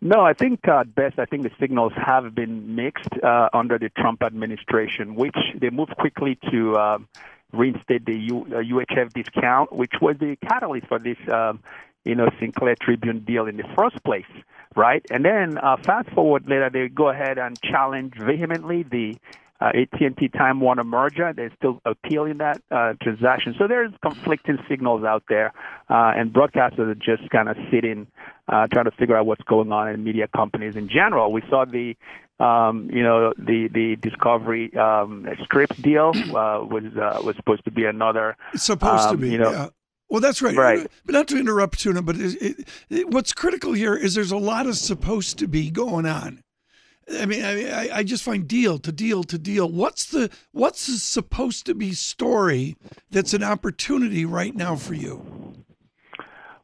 No, 0.00 0.20
I 0.20 0.34
think 0.34 0.60
uh, 0.68 0.80
at 0.80 0.94
best, 0.94 1.18
I 1.18 1.24
think 1.24 1.44
the 1.44 1.50
signals 1.58 1.92
have 1.96 2.34
been 2.34 2.76
mixed 2.76 3.08
uh, 3.22 3.48
under 3.52 3.78
the 3.78 3.88
Trump 3.88 4.22
administration, 4.22 5.14
which 5.14 5.36
they 5.58 5.70
moved 5.70 5.96
quickly 5.96 6.38
to 6.50 6.76
um, 6.76 7.08
reinstate 7.52 8.04
the 8.04 8.14
U- 8.14 8.46
uh, 8.50 8.56
UHF 8.56 9.12
discount, 9.14 9.72
which 9.72 9.94
was 10.00 10.16
the 10.18 10.36
catalyst 10.46 10.86
for 10.88 10.98
this, 10.98 11.16
um, 11.32 11.60
you 12.04 12.14
know, 12.14 12.28
Sinclair 12.40 12.76
Tribune 12.80 13.24
deal 13.24 13.46
in 13.46 13.56
the 13.56 13.64
first 13.76 14.02
place 14.04 14.24
right? 14.76 15.04
And 15.10 15.24
then 15.24 15.58
uh, 15.58 15.76
fast 15.84 16.10
forward 16.10 16.44
later, 16.48 16.70
they 16.70 16.88
go 16.88 17.08
ahead 17.08 17.38
and 17.38 17.60
challenge 17.62 18.14
vehemently 18.18 18.82
the 18.82 19.16
uh, 19.60 19.66
AT&T 19.66 20.28
Time 20.28 20.60
Warner 20.60 20.84
merger. 20.84 21.32
They're 21.32 21.52
still 21.56 21.80
appealing 21.84 22.38
that 22.38 22.60
uh, 22.70 22.94
transaction. 23.00 23.54
So 23.58 23.66
there's 23.68 23.92
conflicting 24.02 24.58
signals 24.68 25.04
out 25.04 25.24
there, 25.28 25.52
uh, 25.88 26.12
and 26.16 26.32
broadcasters 26.32 26.80
are 26.80 26.94
just 26.94 27.30
kind 27.30 27.48
of 27.48 27.56
sitting, 27.70 28.06
uh, 28.48 28.66
trying 28.72 28.86
to 28.86 28.90
figure 28.92 29.16
out 29.16 29.26
what's 29.26 29.44
going 29.44 29.72
on 29.72 29.88
in 29.88 30.02
media 30.02 30.28
companies 30.34 30.76
in 30.76 30.88
general. 30.88 31.32
We 31.32 31.42
saw 31.48 31.64
the 31.64 31.96
um, 32.40 32.90
you 32.92 33.04
know, 33.04 33.32
the 33.38 33.68
the 33.68 33.94
Discovery 33.94 34.76
um, 34.76 35.24
Scripps 35.44 35.76
deal 35.76 36.12
uh, 36.16 36.64
was 36.64 36.84
uh, 37.00 37.22
was 37.24 37.36
supposed 37.36 37.64
to 37.64 37.70
be 37.70 37.84
another. 37.84 38.36
It's 38.52 38.64
supposed 38.64 39.04
um, 39.04 39.12
to 39.12 39.16
be, 39.18 39.30
you 39.30 39.38
know, 39.38 39.52
yeah. 39.52 39.68
Well, 40.14 40.20
that's 40.20 40.40
right. 40.40 40.54
Right. 40.54 40.86
But 41.04 41.12
not 41.12 41.26
to 41.26 41.40
interrupt, 41.40 41.80
Tuna, 41.80 42.00
but 42.00 42.14
it, 42.14 42.40
it, 42.40 42.68
it, 42.88 43.10
what's 43.10 43.32
critical 43.32 43.72
here 43.72 43.96
is 43.96 44.14
there's 44.14 44.30
a 44.30 44.36
lot 44.36 44.68
of 44.68 44.76
supposed 44.76 45.40
to 45.40 45.48
be 45.48 45.72
going 45.72 46.06
on. 46.06 46.40
I 47.18 47.26
mean, 47.26 47.44
I, 47.44 47.88
I 47.92 48.04
just 48.04 48.22
find 48.22 48.46
deal 48.46 48.78
to 48.78 48.92
deal 48.92 49.24
to 49.24 49.36
deal. 49.36 49.68
What's 49.68 50.04
the 50.04 50.30
what's 50.52 50.86
the 50.86 50.98
supposed 50.98 51.66
to 51.66 51.74
be 51.74 51.94
story 51.94 52.76
that's 53.10 53.34
an 53.34 53.42
opportunity 53.42 54.24
right 54.24 54.54
now 54.54 54.76
for 54.76 54.94
you? 54.94 55.56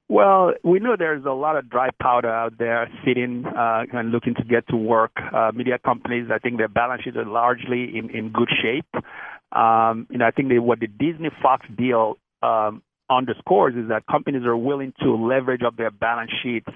Well, 0.09 0.52
we 0.62 0.78
know 0.78 0.95
there's 0.97 1.25
a 1.25 1.33
lot 1.33 1.57
of 1.57 1.69
dry 1.69 1.88
powder 2.00 2.30
out 2.30 2.57
there 2.57 2.88
sitting 3.04 3.47
uh, 3.47 3.83
and 3.92 4.12
looking 4.12 4.37
to 4.37 4.45
get 4.45 4.69
to 4.69 4.76
work. 4.76 5.16
Uh, 5.35 5.50
media 5.52 5.80
companies, 5.85 6.28
I 6.33 6.38
think 6.38 6.59
their 6.59 6.69
balance 6.69 7.02
sheets 7.02 7.16
are 7.16 7.26
largely 7.26 7.99
in, 7.99 8.11
in 8.11 8.30
good 8.30 8.49
shape. 8.62 9.04
Um, 9.50 10.07
you 10.09 10.19
know, 10.19 10.26
I 10.26 10.30
think 10.30 10.50
they, 10.50 10.61
what 10.61 10.78
the 10.78 10.87
Disney 10.87 11.30
Fox 11.42 11.66
deal 11.76 12.16
um, 12.45 12.83
underscores 13.11 13.75
is 13.75 13.88
that 13.88 14.07
companies 14.07 14.45
are 14.45 14.57
willing 14.57 14.93
to 15.00 15.14
leverage 15.14 15.62
up 15.62 15.76
their 15.76 15.90
balance 15.90 16.31
sheets 16.43 16.69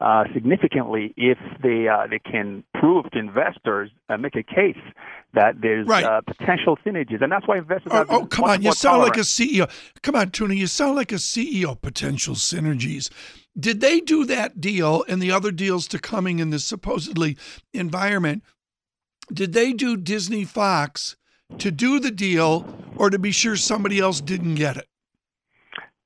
uh, 0.00 0.24
significantly 0.32 1.12
if 1.16 1.38
they 1.62 1.88
uh, 1.88 2.06
they 2.08 2.18
can 2.18 2.64
prove 2.74 3.10
to 3.10 3.18
investors 3.18 3.90
and 4.08 4.22
make 4.22 4.36
a 4.36 4.42
case 4.42 4.78
that 5.34 5.60
there's 5.60 5.86
right. 5.86 6.04
uh, 6.04 6.20
potential 6.22 6.78
synergies, 6.84 7.22
and 7.22 7.30
that's 7.30 7.46
why 7.46 7.58
investors. 7.58 7.92
Oh, 7.92 8.06
oh 8.08 8.26
come 8.26 8.46
on! 8.46 8.62
You 8.62 8.72
sound 8.72 9.02
tolerant. 9.02 9.16
like 9.16 9.22
a 9.22 9.26
CEO. 9.26 9.70
Come 10.02 10.16
on, 10.16 10.30
Tuna. 10.30 10.54
You 10.54 10.66
sound 10.66 10.96
like 10.96 11.12
a 11.12 11.16
CEO. 11.16 11.80
Potential 11.80 12.34
synergies. 12.34 13.10
Did 13.58 13.80
they 13.80 14.00
do 14.00 14.24
that 14.26 14.60
deal 14.60 15.04
and 15.08 15.20
the 15.20 15.32
other 15.32 15.50
deals 15.50 15.86
to 15.88 15.98
coming 15.98 16.38
in 16.38 16.50
this 16.50 16.64
supposedly 16.64 17.36
environment? 17.74 18.42
Did 19.32 19.52
they 19.52 19.72
do 19.72 19.96
Disney 19.96 20.44
Fox 20.44 21.16
to 21.58 21.70
do 21.70 22.00
the 22.00 22.10
deal, 22.10 22.64
or 22.96 23.10
to 23.10 23.18
be 23.18 23.32
sure 23.32 23.56
somebody 23.56 23.98
else 23.98 24.20
didn't 24.20 24.54
get 24.54 24.76
it? 24.76 24.86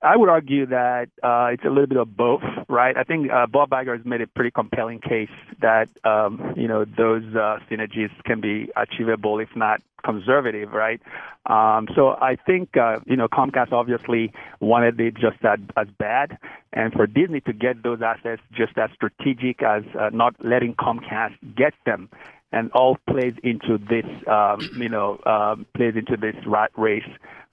I 0.05 0.17
would 0.17 0.29
argue 0.29 0.67
that 0.67 1.09
uh, 1.23 1.49
it's 1.53 1.65
a 1.65 1.69
little 1.69 1.87
bit 1.87 1.97
of 1.99 2.15
both, 2.17 2.43
right? 2.69 2.95
I 2.97 3.05
think 3.05 3.31
uh, 3.33 3.47
Bob 3.47 3.71
Iger 3.71 3.97
has 3.97 4.05
made 4.05 4.21
a 4.21 4.27
pretty 4.27 4.51
compelling 4.51 5.01
case 5.01 5.31
that 5.63 5.89
um, 6.05 6.53
you 6.57 6.69
know 6.69 6.85
those 6.85 7.25
uh, 7.35 7.59
synergies 7.71 8.11
can 8.25 8.41
be 8.41 8.71
achievable, 8.77 9.39
if 9.41 9.49
not 9.57 9.81
conservative, 10.05 10.73
right? 10.73 11.01
Um, 11.47 11.89
so 11.95 12.11
I 12.11 12.37
think 12.37 12.77
uh, 12.77 12.99
you 13.07 13.17
know 13.17 13.29
Comcast 13.29 13.73
obviously 13.73 14.33
wanted 14.61 15.01
it 15.01 15.15
just 15.15 15.43
as, 15.43 15.59
as 15.77 15.87
bad, 15.99 16.37
and 16.75 16.93
for 16.93 17.07
Disney 17.07 17.41
to 17.43 17.55
get 17.55 17.83
those 17.83 18.03
assets 18.03 18.43
just 18.53 18.77
as 18.77 18.91
strategic 18.95 19.63
as 19.63 19.85
uh, 19.99 20.11
not 20.13 20.35
letting 20.45 20.75
Comcast 20.75 21.35
get 21.57 21.73
them 21.87 22.11
and 22.53 22.71
all 22.73 22.99
plays 23.11 23.35
into 23.43 23.79
this, 23.79 24.05
um, 24.29 24.61
you 24.77 24.89
know, 24.89 25.19
um, 25.27 25.67
plays 25.75 25.95
into 25.97 26.17
this 26.17 26.37
rat 26.47 26.71
race 26.77 27.03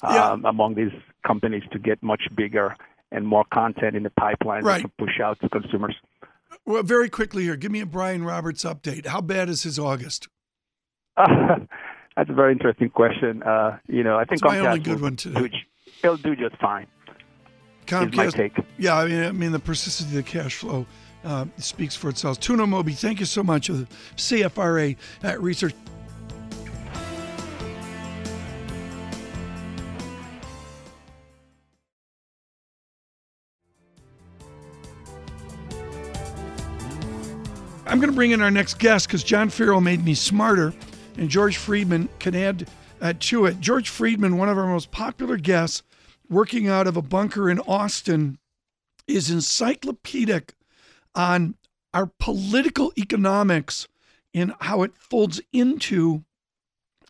um, 0.04 0.14
Yeah. 0.14 0.38
among 0.46 0.76
these 0.76 0.92
companies 1.26 1.64
to 1.72 1.80
get 1.80 2.02
much 2.04 2.24
bigger 2.36 2.76
and 3.12 3.28
more 3.28 3.44
content 3.54 3.96
in 3.96 4.04
the 4.04 4.10
pipeline 4.12 4.64
Right. 4.64 4.82
to 4.82 4.88
push 4.98 5.20
out 5.24 5.40
to 5.42 5.50
consumers. 5.50 5.96
Well, 6.66 6.84
very 6.84 7.10
quickly 7.10 7.44
here, 7.44 7.56
give 7.56 7.72
me 7.72 7.82
a 7.82 7.86
Brian 7.86 8.24
Roberts 8.24 8.64
update. 8.64 9.06
How 9.08 9.22
bad 9.22 9.50
is 9.50 9.64
his 9.64 9.80
August? 9.80 10.28
that's 11.18 12.30
a 12.30 12.34
very 12.34 12.52
interesting 12.54 12.90
question. 12.90 13.44
Uh, 13.44 13.78
you 13.88 14.04
know, 14.04 14.18
I 14.18 14.26
think 14.26 14.34
It's 14.34 14.44
my 14.44 14.58
Comcast 14.58 14.66
only 14.68 14.80
good 14.80 14.96
will 14.96 15.02
one 15.04 15.16
today. 15.16 15.48
do, 15.48 15.58
he'll 16.02 16.18
do 16.18 16.36
just 16.36 16.56
fine. 16.58 16.88
Is 17.88 18.16
my 18.16 18.28
take. 18.28 18.56
Yeah, 18.78 18.96
I 18.98 19.06
mean, 19.08 19.24
I 19.24 19.32
mean 19.32 19.52
the 19.52 19.60
persistency 19.60 20.18
of 20.18 20.24
the 20.24 20.30
cash 20.32 20.56
flow 20.56 20.86
uh, 21.26 21.46
speaks 21.58 21.96
for 21.96 22.10
itself. 22.10 22.40
Tuna 22.40 22.64
Amobi, 22.66 22.96
thank 22.98 23.20
you 23.20 23.26
so 23.26 23.44
much 23.44 23.70
CFRA 23.70 24.96
uh, 25.26 25.38
research. 25.40 25.74
Going 38.02 38.10
to 38.10 38.16
bring 38.16 38.32
in 38.32 38.42
our 38.42 38.50
next 38.50 38.80
guest 38.80 39.06
because 39.06 39.24
John 39.24 39.52
Ferro 39.52 39.80
made 39.80 40.04
me 40.04 40.16
smarter, 40.16 40.74
and 41.20 41.30
George 41.30 41.58
Friedman 41.58 42.10
can 42.18 42.36
add 42.36 42.68
uh, 43.00 43.14
to 43.20 43.46
it. 43.46 43.60
George 43.60 43.90
Friedman, 43.90 44.40
one 44.40 44.50
of 44.50 44.58
our 44.58 44.66
most 44.66 44.90
popular 44.90 45.38
guests, 45.38 45.84
working 46.28 46.68
out 46.68 46.88
of 46.88 46.98
a 46.98 47.04
bunker 47.04 47.48
in 47.48 47.60
Austin, 47.60 48.40
is 49.08 49.30
encyclopedic 49.30 50.56
on 51.14 51.54
our 51.94 52.12
political 52.18 52.92
economics 52.98 53.88
and 54.34 54.56
how 54.62 54.82
it 54.82 54.98
folds 54.98 55.40
into 55.54 56.24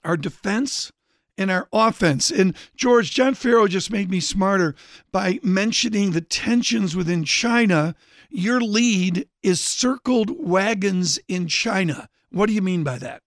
our 0.03 0.17
defense 0.17 0.91
and 1.37 1.49
our 1.49 1.69
offense. 1.71 2.29
And 2.29 2.53
George, 2.75 3.11
John 3.11 3.33
Ferro 3.33 3.65
just 3.69 3.91
made 3.91 4.09
me 4.09 4.19
smarter 4.19 4.75
by 5.13 5.39
mentioning 5.41 6.11
the 6.11 6.19
tensions 6.19 6.97
within 6.97 7.23
China. 7.23 7.95
Your 8.31 8.61
lead 8.61 9.27
is 9.43 9.59
circled 9.59 10.31
wagons 10.39 11.19
in 11.27 11.47
China. 11.47 12.07
What 12.31 12.47
do 12.47 12.53
you 12.53 12.61
mean 12.61 12.83
by 12.83 12.97
that? 12.97 13.21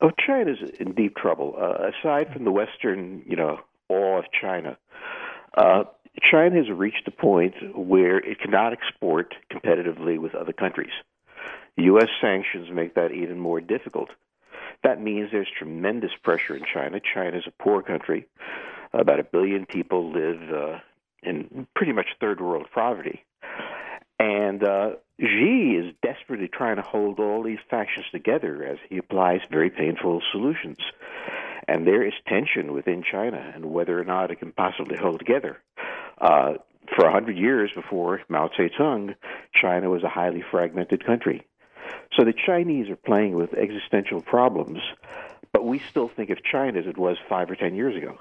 Oh, 0.00 0.10
China's 0.24 0.58
in 0.78 0.92
deep 0.92 1.16
trouble. 1.16 1.56
Uh, 1.60 1.90
aside 1.90 2.32
from 2.32 2.44
the 2.44 2.52
Western, 2.52 3.22
you 3.26 3.34
know, 3.34 3.58
awe 3.88 4.18
of 4.18 4.24
China, 4.40 4.78
uh, 5.56 5.82
China 6.30 6.56
has 6.56 6.70
reached 6.70 7.08
a 7.08 7.10
point 7.10 7.54
where 7.74 8.18
it 8.18 8.38
cannot 8.38 8.72
export 8.72 9.34
competitively 9.50 10.16
with 10.16 10.36
other 10.36 10.52
countries. 10.52 10.92
U.S. 11.76 12.08
sanctions 12.20 12.68
make 12.72 12.94
that 12.94 13.10
even 13.10 13.40
more 13.40 13.60
difficult. 13.60 14.10
That 14.84 15.00
means 15.00 15.30
there's 15.32 15.48
tremendous 15.58 16.12
pressure 16.22 16.54
in 16.54 16.64
China. 16.72 17.00
China 17.00 17.36
is 17.36 17.44
a 17.48 17.62
poor 17.62 17.82
country. 17.82 18.26
About 18.92 19.18
a 19.18 19.24
billion 19.24 19.66
people 19.66 20.12
live 20.12 20.52
uh, 20.52 20.78
in 21.24 21.66
pretty 21.74 21.92
much 21.92 22.06
third 22.20 22.40
world 22.40 22.66
poverty. 22.72 23.24
And 24.18 24.62
uh, 24.62 24.90
Xi 25.20 25.76
is 25.76 25.94
desperately 26.02 26.48
trying 26.48 26.76
to 26.76 26.82
hold 26.82 27.18
all 27.18 27.42
these 27.42 27.58
factions 27.68 28.06
together 28.12 28.64
as 28.64 28.78
he 28.88 28.98
applies 28.98 29.40
very 29.50 29.70
painful 29.70 30.22
solutions. 30.30 30.78
And 31.66 31.86
there 31.86 32.06
is 32.06 32.12
tension 32.26 32.72
within 32.72 33.02
China 33.08 33.52
and 33.54 33.66
whether 33.66 33.98
or 33.98 34.04
not 34.04 34.30
it 34.30 34.40
can 34.40 34.52
possibly 34.52 34.96
hold 34.96 35.18
together. 35.18 35.58
Uh, 36.20 36.54
for 36.94 37.06
a 37.06 37.12
hundred 37.12 37.36
years 37.36 37.70
before 37.74 38.20
Mao 38.28 38.48
Zedong, 38.48 39.14
China 39.60 39.90
was 39.90 40.02
a 40.02 40.08
highly 40.08 40.44
fragmented 40.50 41.04
country. 41.04 41.46
So 42.16 42.24
the 42.24 42.34
Chinese 42.34 42.90
are 42.90 42.96
playing 42.96 43.34
with 43.34 43.54
existential 43.54 44.20
problems, 44.20 44.80
but 45.52 45.64
we 45.64 45.80
still 45.90 46.08
think 46.08 46.30
of 46.30 46.38
China 46.44 46.78
as 46.78 46.86
it 46.86 46.98
was 46.98 47.16
five 47.28 47.50
or 47.50 47.56
ten 47.56 47.74
years 47.74 47.96
ago. 47.96 48.18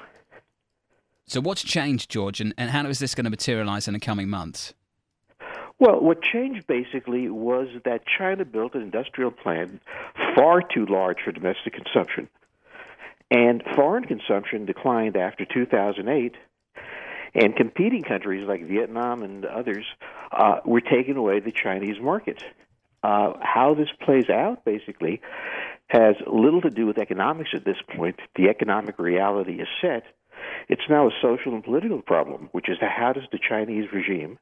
So 1.25 1.42
what's 1.42 1.63
changed, 1.63 2.10
George, 2.10 2.42
and, 2.42 2.54
and 2.58 2.70
how 2.70 2.86
is 2.88 3.00
this 3.00 3.16
going 3.16 3.25
to 3.25 3.30
materialize 3.30 3.88
in 3.88 3.94
the 3.94 4.00
coming 4.00 4.30
months? 4.30 4.74
Well, 5.81 6.00
what 6.00 6.21
changed 6.21 6.67
basically 6.67 7.27
was 7.27 7.67
that 7.85 8.03
China 8.05 8.45
built 8.45 8.75
an 8.75 8.83
industrial 8.83 9.31
plant 9.31 9.81
far 10.35 10.61
too 10.61 10.85
large 10.85 11.17
for 11.25 11.31
domestic 11.31 11.73
consumption. 11.73 12.29
And 13.31 13.63
foreign 13.75 14.03
consumption 14.03 14.65
declined 14.67 15.17
after 15.17 15.43
2008, 15.43 16.35
and 17.33 17.55
competing 17.55 18.03
countries 18.03 18.47
like 18.47 18.63
Vietnam 18.67 19.23
and 19.23 19.43
others 19.43 19.83
uh, 20.31 20.59
were 20.65 20.81
taking 20.81 21.15
away 21.15 21.39
the 21.39 21.51
Chinese 21.51 22.00
market. 22.00 22.43
Uh, 23.01 23.33
how 23.41 23.73
this 23.73 23.89
plays 24.05 24.29
out, 24.29 24.63
basically, 24.63 25.19
has 25.88 26.15
little 26.31 26.61
to 26.61 26.69
do 26.69 26.85
with 26.85 27.00
economics 27.00 27.50
at 27.55 27.65
this 27.65 27.81
point. 27.95 28.19
The 28.35 28.50
economic 28.50 29.00
reality 29.00 29.59
is 29.59 29.67
set. 29.81 30.03
It's 30.69 30.88
now 30.88 31.07
a 31.07 31.11
social 31.23 31.55
and 31.55 31.63
political 31.63 32.03
problem, 32.03 32.50
which 32.51 32.69
is 32.69 32.77
how 32.79 33.13
does 33.13 33.25
the 33.31 33.39
Chinese 33.39 33.91
regime 33.91 34.38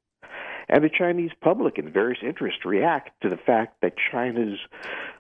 and 0.70 0.84
the 0.84 0.90
Chinese 0.90 1.32
public 1.42 1.78
and 1.78 1.92
various 1.92 2.20
interests 2.24 2.64
react 2.64 3.10
to 3.22 3.30
the 3.30 3.38
fact 3.38 3.82
that 3.82 3.94
China's 4.12 4.60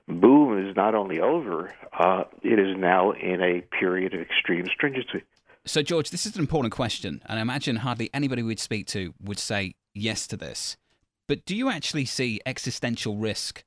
boom 0.08 0.68
is 0.68 0.76
not 0.76 0.94
only 0.96 1.20
over, 1.20 1.74
uh, 1.98 2.24
it 2.44 2.60
is 2.60 2.78
now 2.78 3.12
in 3.12 3.42
a 3.42 3.62
period 3.62 4.14
of 4.14 4.22
extreme 4.22 4.68
stringency. 4.68 5.24
So, 5.66 5.82
George, 5.82 6.12
this 6.12 6.26
is 6.26 6.36
an 6.36 6.42
important 6.42 6.74
question, 6.74 7.22
and 7.26 7.40
I 7.40 7.42
imagine 7.42 7.78
hardly 7.78 8.10
anybody 8.14 8.44
we'd 8.44 8.60
speak 8.60 8.88
to 8.88 9.14
would 9.22 9.40
say 9.40 9.76
yes 9.94 10.28
to 10.28 10.38
this. 10.38 10.78
But 11.28 11.46
do 11.46 11.56
you 11.56 11.70
actually 11.70 12.06
see 12.06 12.40
existential 12.46 13.18
risk 13.18 13.64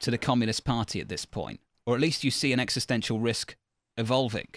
to 0.00 0.10
the 0.10 0.18
Communist 0.18 0.64
Party 0.64 1.00
at 1.00 1.08
this 1.08 1.24
point? 1.24 1.60
Or 1.86 1.94
at 1.94 2.00
least 2.00 2.24
you 2.24 2.30
see 2.30 2.52
an 2.52 2.60
existential 2.60 3.20
risk 3.20 3.56
evolving? 3.96 4.48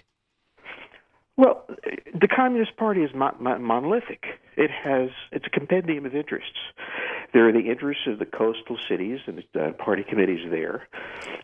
Well, 1.36 1.66
the 2.14 2.28
Communist 2.28 2.78
Party 2.78 3.02
is 3.02 3.10
monolithic. 3.14 4.24
It 4.56 4.70
has 4.70 5.10
it's 5.32 5.46
a 5.48 5.50
compendium 5.50 6.06
of 6.06 6.16
interests. 6.16 6.60
There 7.34 7.48
are 7.50 7.52
the 7.52 7.72
interests 7.72 8.04
of 8.06 8.20
the 8.20 8.26
coastal 8.26 8.78
cities 8.88 9.20
and 9.26 9.44
the 9.54 9.64
uh, 9.64 9.72
party 9.72 10.04
committees 10.08 10.48
there, 10.52 10.88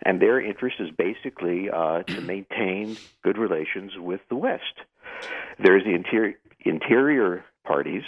and 0.04 0.21
their 0.21 0.39
interest 0.39 0.75
is 0.80 0.89
basically 0.95 1.71
uh, 1.71 2.04
to 2.04 2.21
maintain 2.34 2.97
good 3.23 3.39
relations 3.39 3.93
with 3.97 4.21
the 4.30 4.36
West. 4.36 4.63
There's 5.58 5.84
the 5.84 5.95
interior 5.95 6.36
interior 6.62 7.43
parties. 7.65 8.04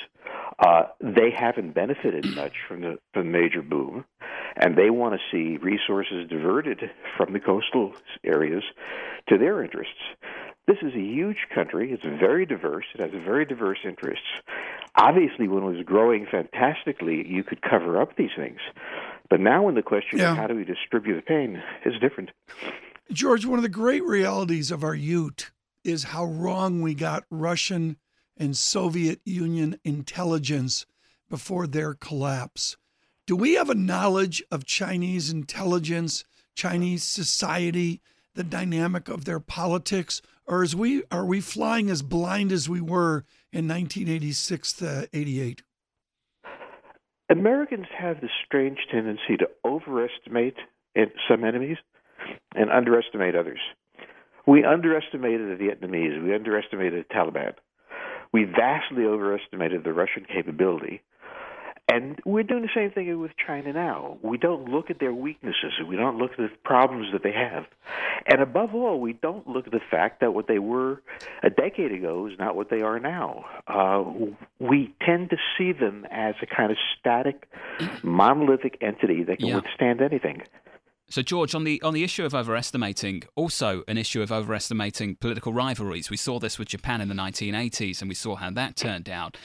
Uh, 0.59 0.83
they 0.99 1.31
haven't 1.31 1.73
benefited 1.73 2.25
much 2.35 2.53
from 2.67 2.81
the 2.81 2.99
from 3.13 3.31
the 3.31 3.39
major 3.39 3.63
boom, 3.63 4.05
and 4.55 4.77
they 4.77 4.91
want 4.91 5.15
to 5.15 5.19
see 5.31 5.57
resources 5.57 6.29
diverted 6.29 6.91
from 7.17 7.33
the 7.33 7.39
coastal 7.39 7.93
areas 8.23 8.63
to 9.29 9.39
their 9.39 9.63
interests. 9.63 10.01
This 10.71 10.89
is 10.89 10.95
a 10.95 11.01
huge 11.01 11.47
country. 11.53 11.91
It's 11.91 12.03
very 12.03 12.45
diverse. 12.45 12.85
It 12.95 13.01
has 13.01 13.11
very 13.25 13.43
diverse 13.43 13.79
interests. 13.83 14.23
Obviously, 14.95 15.49
when 15.49 15.63
it 15.63 15.65
was 15.65 15.85
growing 15.85 16.25
fantastically, 16.31 17.27
you 17.27 17.43
could 17.43 17.61
cover 17.61 18.01
up 18.01 18.15
these 18.15 18.29
things. 18.37 18.59
But 19.29 19.41
now, 19.41 19.63
when 19.63 19.75
the 19.75 19.81
question 19.81 20.19
yeah. 20.19 20.31
is 20.31 20.37
how 20.37 20.47
do 20.47 20.55
we 20.55 20.63
distribute 20.63 21.15
the 21.15 21.23
pain, 21.23 21.61
is 21.83 21.99
different. 21.99 22.31
George, 23.11 23.45
one 23.45 23.59
of 23.59 23.63
the 23.63 23.69
great 23.69 24.05
realities 24.05 24.71
of 24.71 24.81
our 24.81 24.95
youth 24.95 25.51
is 25.83 26.05
how 26.05 26.23
wrong 26.23 26.81
we 26.81 26.93
got 26.95 27.25
Russian 27.29 27.97
and 28.37 28.55
Soviet 28.55 29.19
Union 29.25 29.77
intelligence 29.83 30.85
before 31.29 31.67
their 31.67 31.95
collapse. 31.95 32.77
Do 33.27 33.35
we 33.35 33.55
have 33.55 33.69
a 33.69 33.75
knowledge 33.75 34.41
of 34.49 34.63
Chinese 34.63 35.31
intelligence, 35.31 36.23
Chinese 36.55 37.03
society, 37.03 38.01
the 38.35 38.43
dynamic 38.43 39.07
of 39.09 39.25
their 39.25 39.39
politics, 39.39 40.21
or 40.45 40.63
is 40.63 40.75
we 40.75 41.03
are 41.11 41.25
we 41.25 41.41
flying 41.41 41.89
as 41.89 42.01
blind 42.01 42.51
as 42.51 42.69
we 42.69 42.81
were 42.81 43.25
in 43.51 43.67
1986 43.67 44.73
to 44.73 45.09
88? 45.13 45.63
Americans 47.29 47.87
have 47.97 48.19
this 48.19 48.31
strange 48.45 48.77
tendency 48.91 49.37
to 49.37 49.47
overestimate 49.65 50.55
some 51.29 51.45
enemies 51.45 51.77
and 52.55 52.69
underestimate 52.69 53.35
others. 53.35 53.59
We 54.45 54.65
underestimated 54.65 55.57
the 55.57 55.63
Vietnamese. 55.63 56.21
We 56.23 56.35
underestimated 56.35 57.05
the 57.07 57.13
Taliban. 57.13 57.53
We 58.33 58.45
vastly 58.45 59.05
overestimated 59.05 59.83
the 59.83 59.93
Russian 59.93 60.25
capability. 60.25 61.01
And 61.91 62.21
we're 62.25 62.43
doing 62.43 62.61
the 62.61 62.69
same 62.73 62.89
thing 62.91 63.19
with 63.19 63.31
China 63.45 63.73
now. 63.73 64.17
We 64.21 64.37
don't 64.37 64.69
look 64.69 64.89
at 64.89 64.99
their 64.99 65.13
weaknesses. 65.13 65.73
We 65.85 65.97
don't 65.97 66.17
look 66.17 66.31
at 66.31 66.37
the 66.37 66.49
problems 66.63 67.07
that 67.11 67.21
they 67.21 67.33
have. 67.33 67.65
And 68.27 68.41
above 68.41 68.73
all, 68.73 69.01
we 69.01 69.11
don't 69.11 69.45
look 69.45 69.65
at 69.65 69.73
the 69.73 69.81
fact 69.91 70.21
that 70.21 70.33
what 70.33 70.47
they 70.47 70.59
were 70.59 71.01
a 71.43 71.49
decade 71.49 71.91
ago 71.91 72.27
is 72.31 72.39
not 72.39 72.55
what 72.55 72.69
they 72.69 72.81
are 72.81 72.97
now. 72.97 73.43
Uh, 73.67 74.05
we 74.59 74.95
tend 75.05 75.31
to 75.31 75.37
see 75.57 75.73
them 75.73 76.05
as 76.09 76.35
a 76.41 76.45
kind 76.45 76.71
of 76.71 76.77
static, 76.97 77.49
monolithic 78.03 78.77
entity 78.79 79.23
that 79.23 79.39
can 79.39 79.49
yeah. 79.49 79.55
withstand 79.55 79.99
anything. 80.01 80.43
So, 81.09 81.21
George, 81.21 81.53
on 81.53 81.65
the 81.65 81.81
on 81.81 81.93
the 81.93 82.05
issue 82.05 82.23
of 82.23 82.33
overestimating, 82.33 83.23
also 83.35 83.83
an 83.89 83.97
issue 83.97 84.21
of 84.21 84.31
overestimating 84.31 85.17
political 85.17 85.51
rivalries. 85.51 86.09
We 86.09 86.15
saw 86.15 86.39
this 86.39 86.57
with 86.57 86.69
Japan 86.69 87.01
in 87.01 87.09
the 87.09 87.15
1980s, 87.15 87.99
and 87.99 88.07
we 88.07 88.15
saw 88.15 88.37
how 88.37 88.49
that 88.51 88.77
turned 88.77 89.09
out 89.09 89.35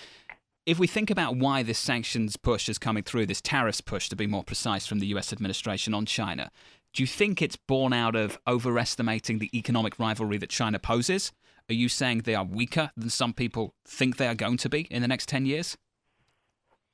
if 0.66 0.80
we 0.80 0.88
think 0.88 1.10
about 1.10 1.36
why 1.36 1.62
this 1.62 1.78
sanctions 1.78 2.36
push 2.36 2.68
is 2.68 2.76
coming 2.76 3.04
through, 3.04 3.26
this 3.26 3.40
tariffs 3.40 3.80
push 3.80 4.08
to 4.08 4.16
be 4.16 4.26
more 4.26 4.42
precise 4.42 4.84
from 4.84 4.98
the 4.98 5.06
US 5.08 5.32
administration 5.32 5.94
on 5.94 6.04
China, 6.06 6.50
do 6.92 7.04
you 7.04 7.06
think 7.06 7.40
it's 7.40 7.56
born 7.56 7.92
out 7.92 8.16
of 8.16 8.38
overestimating 8.48 9.38
the 9.38 9.56
economic 9.56 9.98
rivalry 9.98 10.38
that 10.38 10.50
China 10.50 10.80
poses? 10.80 11.32
Are 11.70 11.74
you 11.74 11.88
saying 11.88 12.22
they 12.22 12.34
are 12.34 12.44
weaker 12.44 12.90
than 12.96 13.10
some 13.10 13.32
people 13.32 13.74
think 13.86 14.16
they 14.16 14.26
are 14.26 14.34
going 14.34 14.56
to 14.58 14.68
be 14.68 14.82
in 14.90 15.02
the 15.02 15.08
next 15.08 15.28
10 15.28 15.46
years? 15.46 15.76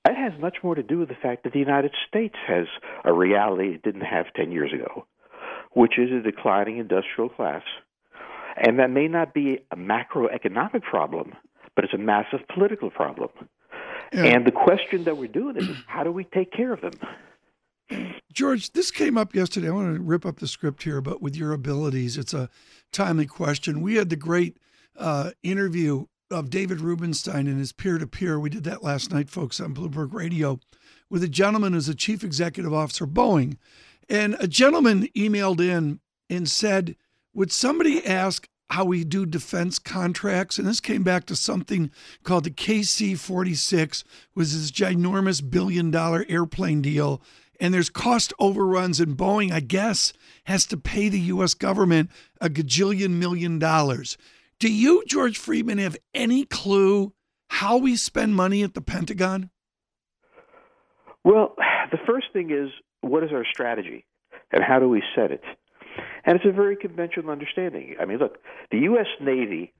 It 0.06 0.16
has 0.16 0.38
much 0.40 0.58
more 0.62 0.74
to 0.74 0.82
do 0.82 0.98
with 0.98 1.08
the 1.08 1.14
fact 1.14 1.44
that 1.44 1.54
the 1.54 1.58
United 1.58 1.92
States 2.06 2.34
has 2.46 2.66
a 3.04 3.12
reality 3.12 3.68
it 3.68 3.82
didn't 3.82 4.02
have 4.02 4.26
10 4.34 4.52
years 4.52 4.72
ago, 4.72 5.06
which 5.72 5.98
is 5.98 6.10
a 6.10 6.20
declining 6.20 6.78
industrial 6.78 7.30
class. 7.30 7.62
And 8.56 8.78
that 8.80 8.90
may 8.90 9.08
not 9.08 9.32
be 9.32 9.60
a 9.70 9.76
macroeconomic 9.76 10.82
problem, 10.82 11.32
but 11.74 11.84
it's 11.84 11.94
a 11.94 11.98
massive 11.98 12.40
political 12.52 12.90
problem. 12.90 13.30
Yeah. 14.12 14.24
And 14.24 14.46
the 14.46 14.52
question 14.52 15.04
that 15.04 15.16
we're 15.16 15.28
doing 15.28 15.56
is, 15.56 15.68
how 15.86 16.04
do 16.04 16.12
we 16.12 16.24
take 16.24 16.52
care 16.52 16.72
of 16.72 16.80
them? 16.80 16.92
George, 18.32 18.72
this 18.72 18.90
came 18.90 19.18
up 19.18 19.34
yesterday. 19.34 19.68
I 19.68 19.72
want 19.72 19.94
to 19.94 20.02
rip 20.02 20.24
up 20.24 20.38
the 20.38 20.46
script 20.46 20.82
here, 20.82 21.00
but 21.00 21.20
with 21.20 21.36
your 21.36 21.52
abilities, 21.52 22.16
it's 22.16 22.34
a 22.34 22.48
timely 22.92 23.26
question. 23.26 23.82
We 23.82 23.96
had 23.96 24.08
the 24.08 24.16
great 24.16 24.58
uh, 24.96 25.32
interview 25.42 26.06
of 26.30 26.50
David 26.50 26.80
Rubenstein 26.80 27.46
and 27.46 27.58
his 27.58 27.72
peer 27.72 27.98
to 27.98 28.06
peer. 28.06 28.38
We 28.38 28.50
did 28.50 28.64
that 28.64 28.82
last 28.82 29.12
night, 29.12 29.28
folks, 29.28 29.60
on 29.60 29.74
Bloomberg 29.74 30.12
Radio, 30.14 30.60
with 31.10 31.22
a 31.22 31.28
gentleman 31.28 31.74
who's 31.74 31.88
a 31.88 31.94
chief 31.94 32.24
executive 32.24 32.72
officer, 32.72 33.06
Boeing. 33.06 33.56
And 34.08 34.36
a 34.40 34.48
gentleman 34.48 35.08
emailed 35.16 35.60
in 35.60 36.00
and 36.30 36.50
said, 36.50 36.96
Would 37.34 37.52
somebody 37.52 38.04
ask 38.04 38.48
how 38.72 38.86
we 38.86 39.04
do 39.04 39.26
defense 39.26 39.78
contracts. 39.78 40.58
And 40.58 40.66
this 40.66 40.80
came 40.80 41.02
back 41.02 41.26
to 41.26 41.36
something 41.36 41.90
called 42.24 42.44
the 42.44 42.50
KC 42.50 43.18
46, 43.18 44.02
was 44.34 44.52
this 44.54 44.70
ginormous 44.70 45.42
billion 45.48 45.90
dollar 45.90 46.24
airplane 46.28 46.80
deal. 46.82 47.22
and 47.60 47.72
there's 47.72 47.90
cost 47.90 48.32
overruns, 48.40 48.98
and 48.98 49.16
Boeing, 49.16 49.52
I 49.52 49.60
guess, 49.60 50.12
has 50.44 50.66
to 50.66 50.76
pay 50.76 51.08
the 51.08 51.20
U.S. 51.20 51.54
government 51.54 52.10
a 52.40 52.48
gajillion 52.48 53.10
million 53.10 53.58
dollars. 53.60 54.16
Do 54.58 54.72
you, 54.72 55.04
George 55.06 55.38
Friedman, 55.38 55.78
have 55.78 55.96
any 56.14 56.44
clue 56.44 57.12
how 57.48 57.76
we 57.76 57.94
spend 57.94 58.34
money 58.34 58.62
at 58.62 58.74
the 58.74 58.80
Pentagon? 58.80 59.50
Well, 61.24 61.54
the 61.92 61.98
first 62.06 62.26
thing 62.32 62.50
is 62.50 62.70
what 63.00 63.22
is 63.22 63.30
our 63.32 63.44
strategy 63.44 64.06
and 64.50 64.62
how 64.64 64.78
do 64.80 64.88
we 64.88 65.02
set 65.14 65.30
it? 65.30 65.42
And 66.24 66.36
it's 66.36 66.44
a 66.46 66.52
very 66.52 66.76
conventional 66.76 67.30
understanding. 67.30 67.96
I 68.00 68.04
mean, 68.04 68.18
look, 68.18 68.38
the 68.70 68.78
U.S. 68.80 69.06
Navy 69.20 69.72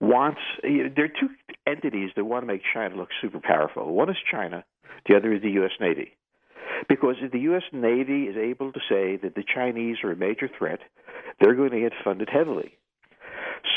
wants, 0.00 0.40
there 0.62 1.04
are 1.04 1.08
two 1.08 1.30
entities 1.66 2.10
that 2.16 2.24
want 2.24 2.42
to 2.42 2.46
make 2.46 2.62
China 2.74 2.96
look 2.96 3.08
super 3.20 3.40
powerful. 3.40 3.94
One 3.94 4.10
is 4.10 4.16
China, 4.30 4.64
the 5.08 5.16
other 5.16 5.32
is 5.32 5.42
the 5.42 5.50
U.S. 5.52 5.72
Navy. 5.80 6.16
Because 6.88 7.16
if 7.20 7.32
the 7.32 7.40
U.S. 7.40 7.62
Navy 7.72 8.24
is 8.24 8.36
able 8.36 8.72
to 8.72 8.80
say 8.88 9.16
that 9.22 9.34
the 9.34 9.44
Chinese 9.44 9.98
are 10.02 10.12
a 10.12 10.16
major 10.16 10.48
threat, 10.58 10.80
they're 11.40 11.54
going 11.54 11.70
to 11.70 11.80
get 11.80 11.92
funded 12.04 12.28
heavily. 12.28 12.76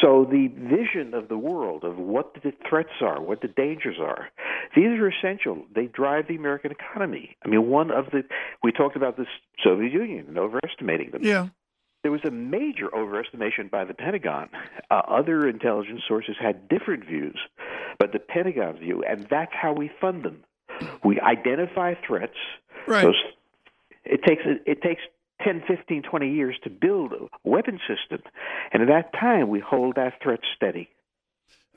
So 0.01 0.25
the 0.29 0.47
vision 0.47 1.13
of 1.13 1.27
the 1.29 1.37
world 1.37 1.83
of 1.83 1.97
what 1.97 2.33
the 2.43 2.51
threats 2.67 2.89
are, 3.01 3.21
what 3.21 3.41
the 3.41 3.47
dangers 3.47 3.97
are, 4.01 4.29
these 4.75 4.99
are 4.99 5.07
essential. 5.07 5.63
They 5.73 5.85
drive 5.85 6.27
the 6.27 6.35
American 6.35 6.71
economy. 6.71 7.37
I 7.45 7.49
mean, 7.49 7.69
one 7.69 7.91
of 7.91 8.05
the 8.11 8.23
we 8.63 8.71
talked 8.71 8.95
about 8.95 9.15
the 9.15 9.25
Soviet 9.63 9.93
Union 9.93 10.25
and 10.27 10.37
overestimating 10.39 11.11
them. 11.11 11.23
Yeah. 11.23 11.49
There 12.05 12.11
was 12.11 12.23
a 12.23 12.29
major 12.29 12.89
overestimation 12.89 13.71
by 13.71 13.83
the 13.83 13.95
Pentagon. 13.95 14.49
Uh, 14.91 15.01
other 15.07 15.49
intelligence 15.49 16.01
sources 16.07 16.35
had 16.39 16.69
different 16.69 17.03
views, 17.03 17.39
but 17.97 18.11
the 18.13 18.19
Pentagon's 18.19 18.77
view, 18.77 19.03
and 19.03 19.25
that's 19.27 19.51
how 19.59 19.73
we 19.73 19.89
fund 19.99 20.21
them. 20.21 20.43
We 21.03 21.19
identify 21.19 21.95
threats. 22.05 22.37
Right. 22.85 23.05
Those, 23.05 23.15
it 24.03 24.21
takes 24.23 24.43
it 24.67 24.83
takes 24.83 25.01
10, 25.43 25.63
15, 25.67 26.03
20 26.03 26.31
years 26.31 26.55
to 26.63 26.69
build 26.69 27.13
a 27.13 27.27
weapon 27.43 27.79
system. 27.87 28.21
And 28.71 28.83
at 28.83 28.89
that 28.89 29.19
time, 29.19 29.49
we 29.49 29.59
hold 29.59 29.95
that 29.95 30.21
threat 30.21 30.41
steady. 30.55 30.89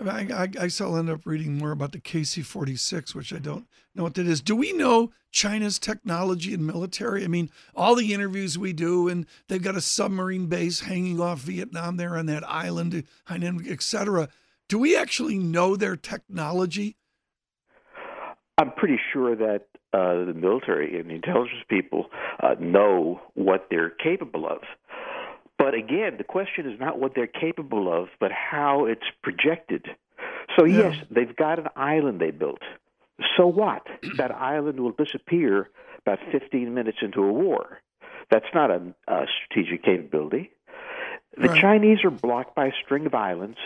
I, 0.01 0.27
I, 0.33 0.49
I 0.65 0.69
still 0.69 0.97
end 0.97 1.11
up 1.11 1.27
reading 1.27 1.59
more 1.59 1.73
about 1.73 1.93
the 1.93 2.01
KC 2.01 2.45
46, 2.45 3.15
which 3.15 3.33
I 3.33 3.39
don't 3.39 3.67
know 3.95 4.05
what 4.05 4.15
that 4.15 4.27
is. 4.27 4.41
Do 4.41 4.55
we 4.55 4.73
know 4.73 5.11
China's 5.31 5.79
technology 5.79 6.55
and 6.55 6.67
military? 6.67 7.25
I 7.25 7.29
mean, 7.29 7.51
all 7.75 7.95
the 7.95 8.13
interviews 8.15 8.59
we 8.59 8.73
do, 8.73 9.09
and 9.09 9.27
they've 9.49 9.63
got 9.63 9.77
a 9.77 9.81
submarine 9.81 10.47
base 10.47 10.81
hanging 10.81 11.21
off 11.21 11.41
Vietnam 11.41 11.97
there 11.97 12.17
on 12.17 12.27
that 12.27 12.49
island, 12.49 13.05
et 13.29 13.83
cetera. 13.83 14.29
Do 14.69 14.79
we 14.79 14.97
actually 14.97 15.39
know 15.39 15.77
their 15.77 15.97
technology? 15.97 16.97
I'm 18.59 18.73
pretty 18.73 18.99
sure 19.13 19.35
that 19.37 19.67
uh, 19.93 20.25
the 20.27 20.35
military 20.35 20.99
and 20.99 21.09
the 21.09 21.15
intelligence 21.15 21.63
people 21.69 22.07
uh, 22.43 22.55
know 22.61 23.21
what 23.35 23.69
they're 23.71 23.91
capable 23.91 24.47
of. 24.47 24.59
But 25.69 25.75
again, 25.75 26.15
the 26.17 26.25
question 26.25 26.67
is 26.67 26.81
not 26.81 26.99
what 26.99 27.13
they're 27.15 27.27
capable 27.27 27.93
of, 27.93 28.09
but 28.19 28.31
how 28.33 28.87
it's 28.87 29.05
projected. 29.23 29.85
So, 30.59 30.65
yes, 30.65 30.97
they've 31.11 31.37
got 31.37 31.59
an 31.59 31.69
island 31.77 32.23
they 32.23 32.31
built. 32.31 32.63
So 33.37 33.47
what? 33.47 33.87
that 34.17 34.31
island 34.31 34.81
will 34.81 34.93
disappear 34.93 35.69
about 36.07 36.21
15 36.33 36.73
minutes 36.73 36.97
into 37.03 37.23
a 37.23 37.31
war. 37.31 37.83
That's 38.31 38.47
not 38.55 38.71
a, 38.71 38.81
a 39.09 39.27
strategic 39.45 39.85
capability. 39.85 40.53
The 41.37 41.49
right. 41.49 41.61
Chinese 41.61 41.99
are 42.03 42.11
blocked 42.11 42.55
by 42.55 42.69
a 42.69 42.73
string 42.83 43.05
of 43.05 43.13
islands. 43.15 43.59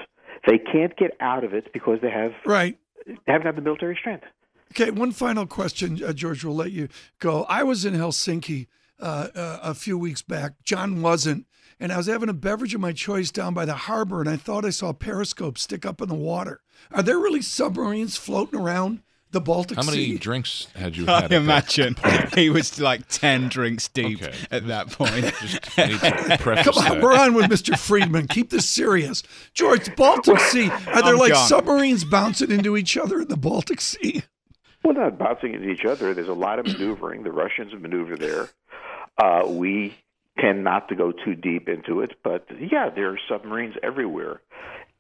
They 0.45 0.59
can't 0.59 0.97
get 0.97 1.13
out 1.21 1.45
of 1.45 1.55
it 1.55 1.73
because 1.73 2.01
they 2.03 2.11
have 2.11 2.33
right. 2.45 2.77
They 3.07 3.15
haven't 3.29 3.47
had 3.47 3.55
the 3.55 3.63
military 3.63 3.95
strength. 3.95 4.25
Okay, 4.73 4.91
one 4.91 5.13
final 5.13 5.47
question, 5.47 6.03
uh, 6.03 6.13
George. 6.13 6.45
We'll 6.45 6.57
let 6.57 6.73
you 6.73 6.89
go. 7.21 7.45
I 7.45 7.63
was 7.63 7.85
in 7.85 7.95
Helsinki 7.95 8.67
uh, 8.99 9.29
uh, 9.35 9.59
a 9.63 9.75
few 9.75 9.99
weeks 9.99 10.23
back. 10.23 10.55
John 10.65 11.03
wasn't, 11.03 11.47
and 11.83 11.93
I 11.93 11.97
was 11.97 12.07
having 12.07 12.29
a 12.29 12.33
beverage 12.33 12.75
of 12.75 12.81
my 12.81 12.93
choice 12.93 13.33
down 13.33 13.55
by 13.55 13.65
the 13.65 13.75
harbor, 13.75 14.21
and 14.21 14.29
I 14.31 14.37
thought 14.37 14.65
I 14.65 14.71
saw 14.71 14.91
a 14.91 14.95
periscope 14.95 15.59
stick 15.59 15.85
up 15.85 16.01
in 16.01 16.09
the 16.09 16.15
water. 16.15 16.61
Are 16.93 17.03
there 17.03 17.19
really 17.19 17.43
submarines 17.43 18.17
floating 18.17 18.61
around 18.61 19.03
the 19.33 19.41
Baltic 19.41 19.81
Sea? 19.81 19.85
How 19.85 19.91
many 19.91 20.05
sea? 20.05 20.19
drinks 20.19 20.69
had 20.77 20.97
you 20.97 21.07
had? 21.07 21.33
I 21.33 21.37
imagine 21.37 21.97
he 22.37 22.51
was 22.51 22.81
like 22.81 23.09
ten 23.09 23.49
drinks 23.49 23.89
deep 23.89 24.23
okay. 24.23 24.33
at 24.53 24.69
that 24.69 24.93
point. 24.93 25.25
Come 26.65 26.75
on, 26.77 26.85
that. 26.85 27.01
we're 27.03 27.17
on 27.17 27.35
with 27.35 27.47
Mr. 27.47 27.77
Friedman. 27.77 28.29
Keep 28.29 28.51
this 28.51 28.69
serious, 28.69 29.25
George. 29.53 29.95
Baltic 29.97 30.39
Sea. 30.39 30.71
Are 30.71 31.03
there 31.03 31.15
I'm 31.15 31.19
like 31.19 31.33
gone. 31.33 31.49
submarines 31.49 32.05
bouncing 32.05 32.53
into 32.53 32.77
each 32.77 32.97
other 32.97 33.23
in 33.23 33.27
the 33.27 33.37
Baltic 33.37 33.81
Sea? 33.81 34.23
Well, 34.85 34.95
not 34.95 35.19
bouncing 35.19 35.55
into 35.55 35.69
each 35.69 35.85
other. 35.85 36.15
There's 36.15 36.29
a 36.29 36.33
lot 36.33 36.61
of 36.61 36.67
maneuvering. 36.67 37.25
The 37.25 37.33
Russians 37.33 37.73
maneuver 37.73 38.17
there. 38.17 38.51
Uh, 39.19 39.47
we 39.47 39.95
tend 40.39 40.65
not 40.65 40.89
to 40.89 40.95
go 40.95 41.13
too 41.13 41.35
deep 41.35 41.69
into 41.69 42.01
it, 42.01 42.13
but 42.23 42.47
yeah, 42.59 42.91
there 42.91 43.11
are 43.11 43.19
submarines 43.29 43.75
everywhere. 43.83 44.41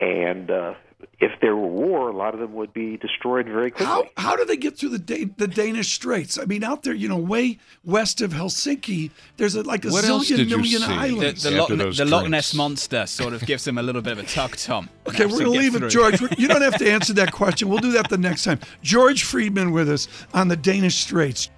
And 0.00 0.50
uh, 0.50 0.74
if 1.20 1.30
there 1.40 1.54
were 1.54 1.66
war, 1.66 2.08
a 2.08 2.16
lot 2.16 2.34
of 2.34 2.40
them 2.40 2.54
would 2.54 2.72
be 2.72 2.96
destroyed 2.96 3.46
very 3.46 3.70
quickly. 3.70 3.86
How, 3.86 4.04
how 4.16 4.36
do 4.36 4.44
they 4.44 4.56
get 4.56 4.76
through 4.76 4.90
the 4.90 4.98
Dan- 4.98 5.34
the 5.36 5.46
Danish 5.46 5.92
Straits? 5.92 6.38
I 6.38 6.44
mean, 6.44 6.64
out 6.64 6.82
there, 6.82 6.94
you 6.94 7.08
know, 7.08 7.16
way 7.16 7.58
west 7.84 8.20
of 8.20 8.32
Helsinki, 8.32 9.10
there's 9.36 9.54
a, 9.54 9.62
like 9.62 9.84
a 9.84 9.90
what 9.90 10.04
zillion 10.04 10.48
million 10.48 10.82
islands. 10.82 11.44
The, 11.44 11.50
the, 11.50 11.56
Loch, 11.56 11.96
the 11.96 12.04
Loch, 12.04 12.28
Ness 12.28 12.54
monster 12.54 13.06
sort 13.06 13.32
of 13.34 13.46
gives 13.46 13.64
them 13.64 13.78
a 13.78 13.82
little 13.82 14.02
bit 14.02 14.12
of 14.12 14.18
a 14.18 14.24
tug, 14.24 14.56
Tom. 14.56 14.88
okay, 15.06 15.26
we're 15.26 15.44
going 15.44 15.44
to 15.44 15.50
leave 15.50 15.74
through. 15.74 15.86
it, 15.86 15.90
George. 15.90 16.20
you 16.38 16.48
don't 16.48 16.62
have 16.62 16.78
to 16.78 16.90
answer 16.90 17.12
that 17.14 17.32
question. 17.32 17.68
We'll 17.68 17.78
do 17.78 17.92
that 17.92 18.08
the 18.08 18.18
next 18.18 18.44
time. 18.44 18.58
George 18.82 19.24
Friedman 19.24 19.70
with 19.70 19.88
us 19.88 20.08
on 20.34 20.48
the 20.48 20.56
Danish 20.56 20.96
Straits. 20.96 21.50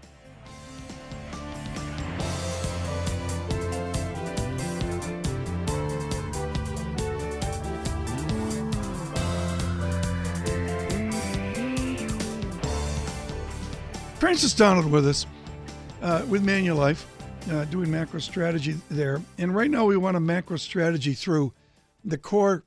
Frances 14.25 14.55
Donald 14.55 14.91
with 14.91 15.07
us 15.07 15.27
uh, 16.01 16.25
with 16.31 16.43
Manulife, 16.43 17.05
uh, 17.51 17.67
doing 17.67 17.91
macro 17.91 18.19
strategy 18.19 18.75
there. 18.91 19.21
And 19.37 19.55
right 19.55 19.71
now 19.71 19.85
we 19.85 19.99
want 19.99 20.17
a 20.17 20.21
macro 20.21 20.57
strategy 20.57 21.13
through 21.13 21.53
the 22.03 22.17
core 22.17 22.65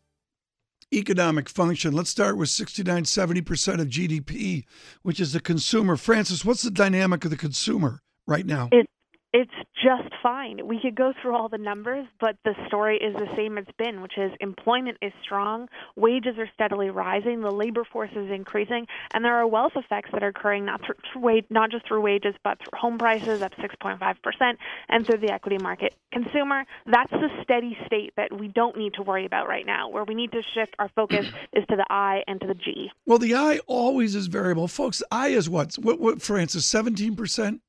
economic 0.93 1.49
function. 1.49 1.93
Let's 1.93 2.11
start 2.11 2.37
with 2.37 2.49
69, 2.49 3.05
70% 3.05 3.81
of 3.81 3.87
GDP, 3.87 4.65
which 5.01 5.19
is 5.19 5.33
the 5.33 5.39
consumer. 5.39 5.97
Frances, 5.97 6.45
what's 6.45 6.61
the 6.61 6.69
dynamic 6.69 7.25
of 7.25 7.31
the 7.31 7.37
consumer 7.37 8.03
right 8.27 8.45
now? 8.45 8.69
It, 8.71 8.87
it's 9.33 9.51
just 9.83 10.13
fine. 10.23 10.65
We 10.65 10.79
could 10.79 10.95
go 10.95 11.13
through 11.21 11.35
all 11.35 11.49
the 11.49 11.57
numbers, 11.57 12.07
but 12.19 12.37
the 12.45 12.53
story 12.67 12.97
is 12.97 13.13
the 13.13 13.27
same 13.35 13.57
it's 13.57 13.71
been, 13.77 14.01
which 14.01 14.17
is 14.17 14.31
employment 14.39 14.97
is 15.01 15.11
strong, 15.21 15.67
wages 15.95 16.37
are 16.37 16.49
steadily 16.53 16.89
rising, 16.89 17.41
the 17.41 17.51
labor 17.51 17.83
force 17.83 18.09
is 18.15 18.31
increasing, 18.31 18.87
and 19.13 19.25
there 19.25 19.35
are 19.35 19.45
wealth 19.45 19.73
effects 19.75 20.09
that 20.13 20.23
are 20.23 20.29
occurring 20.29 20.65
not 20.65 20.81
through, 20.85 21.41
not 21.49 21.71
just 21.71 21.85
through 21.87 22.01
wages, 22.01 22.35
but 22.43 22.57
through 22.59 22.79
home 22.79 22.97
prices 22.97 23.41
up 23.41 23.53
6.5% 23.55 24.53
and 24.89 25.05
through 25.05 25.19
the 25.19 25.31
equity 25.31 25.57
market. 25.57 25.93
Consumer, 26.13 26.63
that's 26.85 27.11
the 27.11 27.29
steady 27.43 27.77
state 27.85 28.13
that 28.15 28.31
we 28.37 28.47
don't 28.47 28.77
need 28.77 28.93
to 28.93 29.03
worry 29.03 29.25
about 29.25 29.47
right 29.47 29.65
now. 29.65 29.89
Where 29.89 30.05
we 30.05 30.15
need 30.15 30.31
to 30.31 30.41
shift 30.53 30.73
our 30.79 30.89
focus 30.95 31.27
is 31.53 31.65
to 31.69 31.75
the 31.75 31.85
I 31.89 32.23
and 32.27 32.39
to 32.41 32.47
the 32.47 32.55
G. 32.55 32.91
Well, 33.05 33.19
the 33.19 33.35
I 33.35 33.59
always 33.67 34.15
is 34.15 34.27
variable, 34.27 34.69
folks. 34.69 35.03
I 35.11 35.29
is 35.29 35.49
what? 35.49 35.75
What? 35.75 35.99
What? 35.99 36.21
Frances, 36.21 36.63
17% 36.63 37.59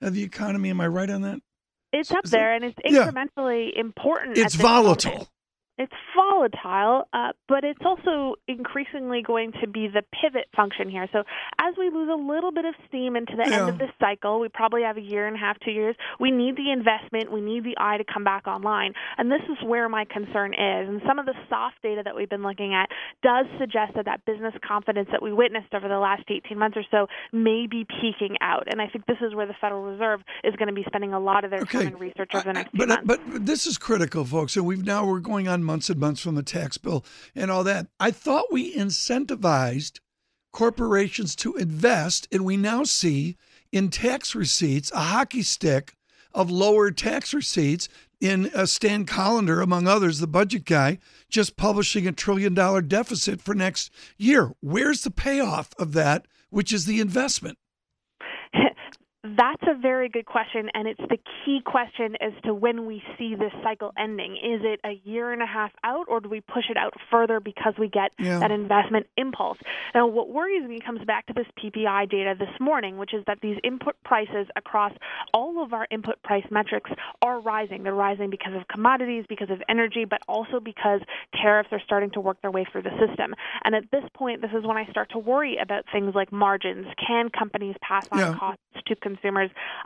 of 0.00 0.14
the 0.14 0.22
economy. 0.22 0.70
Am 0.70 0.80
I 0.80 0.86
right 0.86 1.10
on 1.10 1.22
that? 1.22 1.38
It's 1.92 2.10
up 2.10 2.24
there, 2.24 2.52
and 2.52 2.64
it's 2.64 2.78
incrementally 2.84 3.72
yeah. 3.74 3.80
important. 3.80 4.38
It's 4.38 4.54
volatile. 4.54 5.12
Moment. 5.12 5.28
It's 5.78 5.92
volatile, 6.16 7.06
uh, 7.12 7.32
but 7.48 7.62
it's 7.62 7.80
also 7.84 8.36
increasingly 8.48 9.20
going 9.22 9.52
to 9.60 9.68
be 9.68 9.88
the 9.88 10.02
pivot 10.08 10.48
function 10.56 10.88
here. 10.88 11.06
So 11.12 11.22
as 11.60 11.74
we 11.78 11.90
lose 11.90 12.08
a 12.10 12.16
little 12.16 12.50
bit 12.50 12.64
of 12.64 12.74
steam 12.88 13.14
into 13.14 13.36
the 13.36 13.48
yeah. 13.48 13.60
end 13.60 13.68
of 13.68 13.78
this 13.78 13.90
cycle, 14.00 14.40
we 14.40 14.48
probably 14.48 14.82
have 14.82 14.96
a 14.96 15.02
year 15.02 15.26
and 15.26 15.36
a 15.36 15.38
half, 15.38 15.58
two 15.60 15.72
years. 15.72 15.94
We 16.18 16.30
need 16.30 16.56
the 16.56 16.72
investment, 16.72 17.30
we 17.30 17.42
need 17.42 17.64
the 17.64 17.74
I 17.78 17.98
to 17.98 18.04
come 18.04 18.24
back 18.24 18.46
online, 18.46 18.94
and 19.18 19.30
this 19.30 19.42
is 19.50 19.58
where 19.66 19.86
my 19.88 20.06
concern 20.06 20.54
is. 20.54 20.88
And 20.88 21.02
some 21.06 21.18
of 21.18 21.26
the 21.26 21.34
soft 21.50 21.82
data 21.82 22.00
that 22.04 22.16
we've 22.16 22.30
been 22.30 22.42
looking 22.42 22.72
at 22.72 22.88
does 23.22 23.44
suggest 23.58 23.92
that 23.96 24.06
that 24.06 24.24
business 24.24 24.54
confidence 24.66 25.08
that 25.12 25.22
we 25.22 25.32
witnessed 25.32 25.74
over 25.74 25.88
the 25.88 25.98
last 25.98 26.24
18 26.28 26.58
months 26.58 26.78
or 26.78 26.84
so 26.90 27.06
may 27.32 27.66
be 27.70 27.84
peaking 28.00 28.36
out. 28.40 28.64
And 28.70 28.80
I 28.80 28.88
think 28.88 29.04
this 29.04 29.18
is 29.20 29.34
where 29.34 29.46
the 29.46 29.54
Federal 29.60 29.82
Reserve 29.82 30.20
is 30.42 30.56
going 30.56 30.68
to 30.68 30.74
be 30.74 30.84
spending 30.86 31.12
a 31.12 31.20
lot 31.20 31.44
of 31.44 31.50
their 31.50 31.60
okay. 31.62 31.78
time 31.78 31.86
and 31.88 32.00
research 32.00 32.30
over 32.34 32.44
the 32.44 32.52
next 32.54 32.70
but, 32.74 32.88
months. 32.88 33.04
But 33.04 33.44
this 33.44 33.66
is 33.66 33.76
critical, 33.76 34.24
folks. 34.24 34.56
And 34.56 34.64
we've 34.64 34.84
now 34.84 35.06
we're 35.06 35.20
going 35.20 35.48
on 35.48 35.65
months 35.66 35.90
and 35.90 36.00
months 36.00 36.22
from 36.22 36.34
the 36.34 36.42
tax 36.42 36.78
bill 36.78 37.04
and 37.34 37.50
all 37.50 37.64
that. 37.64 37.88
I 38.00 38.10
thought 38.10 38.52
we 38.52 38.74
incentivized 38.74 39.98
corporations 40.52 41.36
to 41.36 41.54
invest, 41.56 42.26
and 42.32 42.44
we 42.44 42.56
now 42.56 42.84
see 42.84 43.36
in 43.72 43.90
tax 43.90 44.34
receipts 44.34 44.90
a 44.92 45.00
hockey 45.00 45.42
stick 45.42 45.94
of 46.32 46.50
lower 46.50 46.90
tax 46.90 47.34
receipts 47.34 47.88
in 48.20 48.50
uh, 48.54 48.64
Stan 48.64 49.04
Collender, 49.04 49.62
among 49.62 49.86
others, 49.86 50.18
the 50.18 50.26
budget 50.26 50.64
guy, 50.64 50.98
just 51.28 51.56
publishing 51.56 52.06
a 52.06 52.12
trillion 52.12 52.54
dollar 52.54 52.80
deficit 52.80 53.40
for 53.40 53.54
next 53.54 53.90
year. 54.16 54.52
Where's 54.60 55.02
the 55.02 55.10
payoff 55.10 55.70
of 55.78 55.92
that, 55.92 56.26
which 56.50 56.72
is 56.72 56.86
the 56.86 57.00
investment? 57.00 57.58
that's 59.36 59.62
a 59.66 59.74
very 59.74 60.08
good 60.08 60.26
question, 60.26 60.70
and 60.74 60.86
it's 60.86 61.00
the 61.00 61.18
key 61.44 61.60
question 61.64 62.16
as 62.20 62.32
to 62.44 62.54
when 62.54 62.86
we 62.86 63.02
see 63.18 63.34
this 63.34 63.52
cycle 63.62 63.92
ending. 63.98 64.32
Is 64.36 64.60
it 64.62 64.80
a 64.84 65.00
year 65.04 65.32
and 65.32 65.42
a 65.42 65.46
half 65.46 65.72
out, 65.82 66.06
or 66.08 66.20
do 66.20 66.28
we 66.28 66.40
push 66.40 66.64
it 66.70 66.76
out 66.76 66.94
further 67.10 67.40
because 67.40 67.74
we 67.78 67.88
get 67.88 68.12
yeah. 68.18 68.38
that 68.38 68.50
investment 68.50 69.06
impulse? 69.16 69.58
Now, 69.94 70.06
what 70.06 70.28
worries 70.28 70.68
me 70.68 70.78
comes 70.80 71.04
back 71.04 71.26
to 71.26 71.32
this 71.32 71.46
PPI 71.58 72.08
data 72.10 72.34
this 72.38 72.48
morning, 72.60 72.98
which 72.98 73.14
is 73.14 73.24
that 73.26 73.38
these 73.40 73.56
input 73.64 73.96
prices 74.04 74.46
across 74.54 74.92
all 75.34 75.62
of 75.62 75.72
our 75.72 75.86
input 75.90 76.22
price 76.22 76.46
metrics 76.50 76.90
are 77.22 77.40
rising. 77.40 77.82
They're 77.82 77.94
rising 77.94 78.30
because 78.30 78.54
of 78.54 78.68
commodities, 78.68 79.24
because 79.28 79.50
of 79.50 79.62
energy, 79.68 80.04
but 80.04 80.20
also 80.28 80.60
because 80.60 81.00
tariffs 81.42 81.70
are 81.72 81.80
starting 81.84 82.10
to 82.12 82.20
work 82.20 82.40
their 82.42 82.50
way 82.50 82.66
through 82.70 82.82
the 82.82 83.06
system. 83.06 83.34
And 83.64 83.74
at 83.74 83.90
this 83.90 84.04
point, 84.14 84.42
this 84.42 84.52
is 84.56 84.64
when 84.64 84.76
I 84.76 84.86
start 84.90 85.10
to 85.10 85.18
worry 85.18 85.58
about 85.60 85.84
things 85.92 86.14
like 86.14 86.30
margins. 86.32 86.86
Can 87.04 87.30
companies 87.30 87.74
pass 87.80 88.06
on 88.12 88.18
yeah. 88.18 88.34
costs 88.38 88.62
to 88.86 88.94
consumers? 88.96 89.15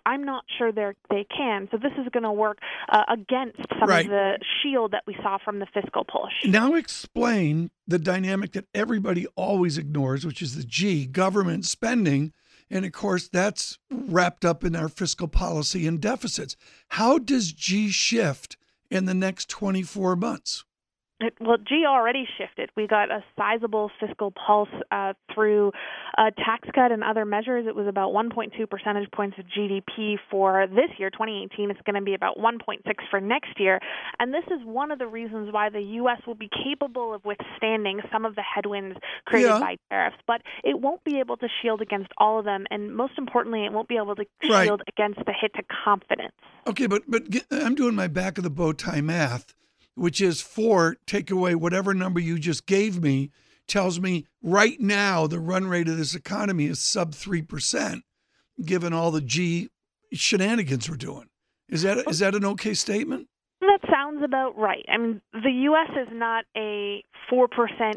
I'm 0.07 0.25
not 0.25 0.45
sure 0.59 0.73
they 0.73 0.93
they 1.09 1.25
can. 1.25 1.69
So 1.71 1.77
this 1.77 1.93
is 1.99 2.09
going 2.13 2.23
to 2.23 2.33
work 2.33 2.59
uh, 2.89 3.05
against 3.09 3.59
some 3.79 3.89
right. 3.89 4.05
of 4.05 4.11
the 4.11 4.39
shield 4.63 4.93
that 4.93 5.03
we 5.07 5.17
saw 5.23 5.39
from 5.45 5.59
the 5.59 5.67
fiscal 5.73 6.05
push. 6.05 6.33
Now 6.47 6.75
explain 6.75 7.71
the 7.87 7.99
dynamic 7.99 8.53
that 8.53 8.67
everybody 8.75 9.27
always 9.37 9.79
ignores, 9.79 10.25
which 10.25 10.43
is 10.43 10.57
the 10.57 10.65
G, 10.65 11.07
government 11.07 11.67
spending. 11.67 12.33
And 12.71 12.85
of 12.85 12.93
course, 12.93 13.29
that's 13.29 13.79
wrapped 13.91 14.45
up 14.45 14.65
in 14.65 14.77
our 14.77 14.89
fiscal 14.89 15.27
policy 15.27 15.87
and 15.87 16.01
deficits. 16.01 16.57
How 16.91 17.19
does 17.19 17.53
G 17.53 17.91
shift 17.91 18.57
in 18.91 19.07
the 19.07 19.15
next 19.15 19.49
24 19.49 20.17
months? 20.17 20.65
It, 21.21 21.35
well, 21.39 21.59
G 21.59 21.85
already 21.87 22.27
shifted. 22.39 22.71
We 22.77 22.87
got 22.87 23.11
a 23.11 23.23
sizable 23.37 23.91
fiscal 24.01 24.33
pulse 24.33 24.71
uh, 24.91 25.13
through 25.35 25.73
a 26.17 26.31
tax 26.31 26.69
cut 26.75 26.93
and 26.93 27.05
other 27.05 27.27
measures. 27.27 27.67
It 27.69 27.77
was 27.77 27.87
about 27.87 28.13
1.2 28.13 28.69
percentage 28.71 29.11
points 29.11 29.37
of 29.39 29.45
GDP 29.45 30.17
for 30.31 30.67
this 30.69 30.89
year, 30.99 31.11
2018. 31.11 31.71
It's 31.71 31.81
going 31.85 31.97
to 31.97 32.03
be 32.03 32.15
about 32.15 32.39
1.6 32.39 32.79
for 33.11 33.21
next 33.21 33.61
year. 33.61 33.81
And 34.19 34.33
this 34.33 34.45
is 34.47 34.65
one 34.65 34.91
of 34.91 34.99
the 34.99 35.07
reasons 35.07 35.53
why 35.53 35.69
the 35.69 35.83
U.S. 35.83 36.23
will 36.27 36.35
be 36.35 36.49
capable 36.65 37.13
of 37.13 37.23
withstanding 37.25 38.01
some 38.11 38.25
of 38.25 38.35
the 38.35 38.43
headwinds 38.43 38.99
created 39.27 39.49
yeah. 39.49 39.61
by 39.61 39.77
tariffs. 39.91 40.17
But 40.27 40.41
it 40.65 40.81
won't 40.81 41.05
be 41.05 41.21
able 41.21 41.37
to 41.37 41.49
shield 41.61 41.83
against 41.83 42.09
all 42.17 42.39
of 42.39 42.47
them. 42.47 42.65
And 42.71 42.97
most 42.97 43.19
importantly, 43.19 43.67
it 43.67 43.73
won't 43.73 43.89
be 43.89 43.97
able 43.97 44.17
to 44.17 44.25
shield 44.43 44.81
right. 44.81 44.89
against 44.89 45.21
the 45.27 45.35
hit 45.39 45.53
to 45.55 45.63
confidence. 45.85 46.33
Okay, 46.67 46.87
but, 46.87 47.03
but 47.07 47.25
I'm 47.51 47.75
doing 47.75 47.95
my 47.95 48.07
back 48.07 48.39
of 48.39 48.45
the 48.45 48.51
bow 48.51 48.73
tie 48.73 49.03
math 49.03 49.55
which 49.95 50.21
is 50.21 50.41
four, 50.41 50.97
take 51.07 51.31
away 51.31 51.55
whatever 51.55 51.95
number 51.95 52.21
you 52.21 52.39
just 52.39 52.67
gave 52.67 53.03
me, 53.03 53.31
tells 53.67 54.01
me 54.01 54.27
right 54.43 54.81
now 54.81 55.27
the 55.27 55.39
run 55.39 55.67
rate 55.67 55.89
of 55.89 55.97
this 55.97 56.15
economy 56.15 56.67
is 56.67 56.81
sub 56.81 57.13
3%, 57.13 58.01
given 58.65 58.93
all 58.93 59.11
the 59.11 59.21
G 59.21 59.69
shenanigans 60.13 60.89
we're 60.91 60.97
doing. 60.97 61.29
Is 61.69 61.83
that, 61.83 61.99
is 62.09 62.19
that 62.19 62.35
an 62.35 62.45
okay 62.45 62.75
statement? 62.75 63.29
That 63.61 63.81
sounds 64.01 64.23
about 64.23 64.57
right. 64.57 64.85
I 64.89 64.97
mean, 64.97 65.21
the 65.33 65.51
U.S. 65.51 65.91
is 65.97 66.09
not 66.13 66.45
a 66.57 67.05
4% 67.31 67.49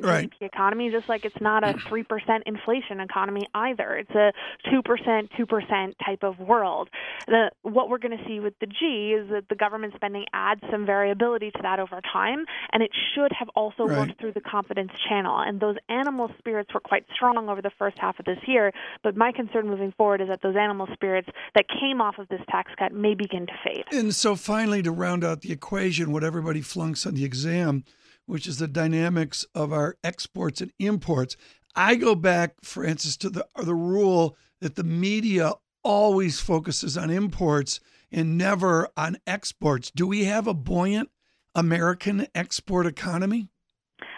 right. 0.03 0.29
GDP 0.29 0.45
economy, 0.45 0.91
just 0.91 1.09
like 1.09 1.25
it's 1.25 1.39
not 1.41 1.63
a 1.63 1.73
mm. 1.73 2.05
3% 2.05 2.41
inflation 2.45 2.99
economy 2.99 3.47
either. 3.53 3.95
It's 3.95 4.11
a 4.11 4.31
2%, 4.69 5.29
2% 5.31 5.93
type 6.05 6.23
of 6.23 6.39
world. 6.39 6.89
The, 7.27 7.51
what 7.61 7.89
we're 7.89 7.97
going 7.97 8.17
to 8.17 8.23
see 8.27 8.39
with 8.39 8.53
the 8.59 8.67
G 8.67 9.15
is 9.17 9.29
that 9.29 9.49
the 9.49 9.55
government 9.55 9.93
spending 9.95 10.25
adds 10.33 10.61
some 10.71 10.85
variability 10.85 11.51
to 11.51 11.59
that 11.61 11.79
over 11.79 11.99
time, 12.11 12.45
and 12.71 12.83
it 12.83 12.91
should 13.15 13.31
have 13.37 13.49
also 13.55 13.85
right. 13.85 13.99
worked 13.99 14.19
through 14.19 14.33
the 14.33 14.41
confidence 14.41 14.91
channel. 15.07 15.39
And 15.39 15.59
those 15.59 15.75
animal 15.89 16.29
spirits 16.37 16.73
were 16.73 16.79
quite 16.79 17.05
strong 17.15 17.49
over 17.49 17.61
the 17.61 17.71
first 17.79 17.97
half 17.99 18.19
of 18.19 18.25
this 18.25 18.39
year, 18.47 18.71
but 19.03 19.15
my 19.15 19.31
concern 19.31 19.67
moving 19.67 19.93
forward 19.97 20.21
is 20.21 20.27
that 20.27 20.41
those 20.41 20.55
animal 20.55 20.87
spirits 20.93 21.29
that 21.55 21.65
came 21.67 22.01
off 22.01 22.19
of 22.19 22.27
this 22.27 22.41
tax 22.49 22.71
cut 22.77 22.93
may 22.93 23.15
begin 23.15 23.47
to 23.47 23.53
fade. 23.63 23.85
And 23.91 24.13
so 24.13 24.35
finally, 24.35 24.81
to 24.83 24.91
round 24.91 25.23
out 25.23 25.41
the 25.41 25.51
equation, 25.51 25.92
what 25.99 26.23
everybody 26.23 26.61
flunks 26.61 27.05
on 27.05 27.15
the 27.15 27.25
exam, 27.25 27.83
which 28.25 28.47
is 28.47 28.57
the 28.57 28.67
dynamics 28.67 29.45
of 29.53 29.71
our 29.71 29.97
exports 30.03 30.61
and 30.61 30.71
imports. 30.79 31.35
I 31.75 31.95
go 31.95 32.15
back, 32.15 32.55
Frances, 32.63 33.17
to 33.17 33.29
the 33.29 33.47
the 33.61 33.75
rule 33.75 34.37
that 34.61 34.75
the 34.75 34.83
media 34.83 35.53
always 35.83 36.39
focuses 36.39 36.97
on 36.97 37.09
imports 37.09 37.79
and 38.11 38.37
never 38.37 38.87
on 38.95 39.17
exports. 39.27 39.91
Do 39.91 40.07
we 40.07 40.25
have 40.25 40.47
a 40.47 40.53
buoyant 40.53 41.09
American 41.55 42.27
export 42.33 42.85
economy? 42.85 43.49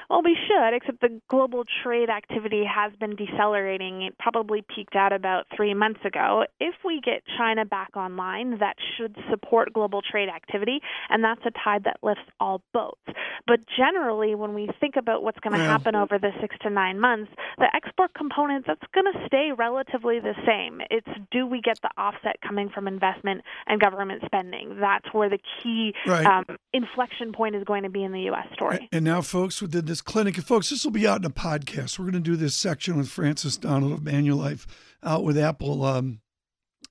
Well, 0.09 0.21
we 0.23 0.37
should, 0.47 0.75
except 0.75 1.01
the 1.01 1.19
global 1.29 1.63
trade 1.83 2.09
activity 2.09 2.63
has 2.63 2.93
been 2.99 3.15
decelerating. 3.15 4.03
It 4.03 4.17
probably 4.17 4.63
peaked 4.63 4.95
out 4.95 5.13
about 5.13 5.45
three 5.55 5.73
months 5.73 6.01
ago. 6.05 6.45
If 6.59 6.75
we 6.83 7.01
get 7.03 7.23
China 7.37 7.65
back 7.65 7.95
online, 7.95 8.59
that 8.59 8.75
should 8.97 9.15
support 9.29 9.73
global 9.73 10.01
trade 10.01 10.29
activity, 10.29 10.79
and 11.09 11.23
that's 11.23 11.41
a 11.45 11.51
tide 11.63 11.85
that 11.85 11.97
lifts 12.03 12.23
all 12.39 12.61
boats. 12.73 13.01
But 13.47 13.61
generally, 13.77 14.35
when 14.35 14.53
we 14.53 14.69
think 14.79 14.95
about 14.95 15.23
what's 15.23 15.39
going 15.39 15.53
to 15.53 15.59
yeah. 15.59 15.67
happen 15.67 15.95
over 15.95 16.17
the 16.17 16.31
six 16.41 16.55
to 16.61 16.69
nine 16.69 16.99
months, 16.99 17.31
the 17.57 17.67
export 17.75 18.13
component 18.13 18.65
that's 18.65 18.81
going 18.93 19.11
to 19.11 19.27
stay 19.27 19.51
relatively 19.57 20.19
the 20.19 20.33
same. 20.45 20.81
It's 20.89 21.07
do 21.31 21.45
we 21.45 21.61
get 21.61 21.79
the 21.81 21.89
offset 21.97 22.37
coming 22.45 22.69
from 22.69 22.87
investment 22.87 23.41
and 23.67 23.79
government 23.79 24.23
spending? 24.25 24.77
That's 24.79 25.05
where 25.13 25.29
the 25.29 25.39
key 25.61 25.93
right. 26.07 26.25
um, 26.25 26.57
inflection 26.73 27.33
point 27.33 27.55
is 27.55 27.63
going 27.63 27.83
to 27.83 27.89
be 27.89 28.03
in 28.03 28.11
the 28.11 28.21
U.S. 28.21 28.47
story. 28.53 28.89
And 28.91 29.05
now, 29.05 29.21
folks, 29.21 29.59
did 29.59 29.87
this 29.87 29.94
clinic, 30.01 30.37
and 30.37 30.45
folks, 30.45 30.69
this 30.69 30.83
will 30.83 30.91
be 30.91 31.07
out 31.07 31.19
in 31.19 31.25
a 31.25 31.29
podcast. 31.29 31.97
We're 31.97 32.11
going 32.11 32.23
to 32.23 32.31
do 32.31 32.35
this 32.35 32.55
section 32.55 32.97
with 32.97 33.09
Frances 33.09 33.57
Donald 33.57 33.93
of 33.93 33.99
Manulife 33.99 34.65
out 35.03 35.23
with 35.23 35.37
Apple. 35.37 35.83
Um, 35.83 36.19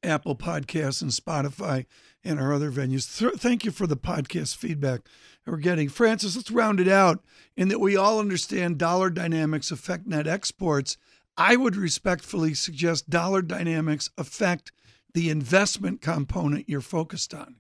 Apple 0.05 0.37
Podcasts 0.37 1.03
and 1.03 1.11
Spotify 1.11 1.87
and 2.23 2.39
our 2.39 2.53
other 2.53 2.71
venues. 2.71 3.19
Th- 3.19 3.35
thank 3.35 3.65
you 3.65 3.71
for 3.71 3.87
the 3.87 3.97
podcast 3.97 4.57
feedback 4.57 5.01
we're 5.47 5.57
getting. 5.57 5.89
Frances, 5.89 6.37
let's 6.37 6.51
round 6.51 6.81
it 6.81 6.89
out 6.89 7.23
in 7.57 7.69
that 7.69 7.81
we 7.81 7.97
all 7.97 8.21
understand 8.21 8.79
dollar 8.79 9.11
dynamics 9.11 9.71
affect 9.71 10.07
net 10.07 10.27
exports. 10.27 10.97
I 11.37 11.57
would 11.57 11.77
respectfully 11.77 12.55
suggest 12.55 13.11
dollar 13.11 13.43
dynamics 13.43 14.11
affect 14.17 14.73
the 15.13 15.31
investment 15.31 16.01
component 16.01 16.69
you're 16.69 16.81
focused 16.81 17.35
on. 17.35 17.57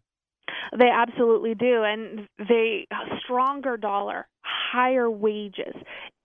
They 0.76 0.90
absolutely 0.90 1.54
do, 1.54 1.84
and 1.84 2.28
they 2.48 2.86
stronger 3.24 3.76
dollar, 3.76 4.26
higher 4.42 5.08
wages, 5.08 5.74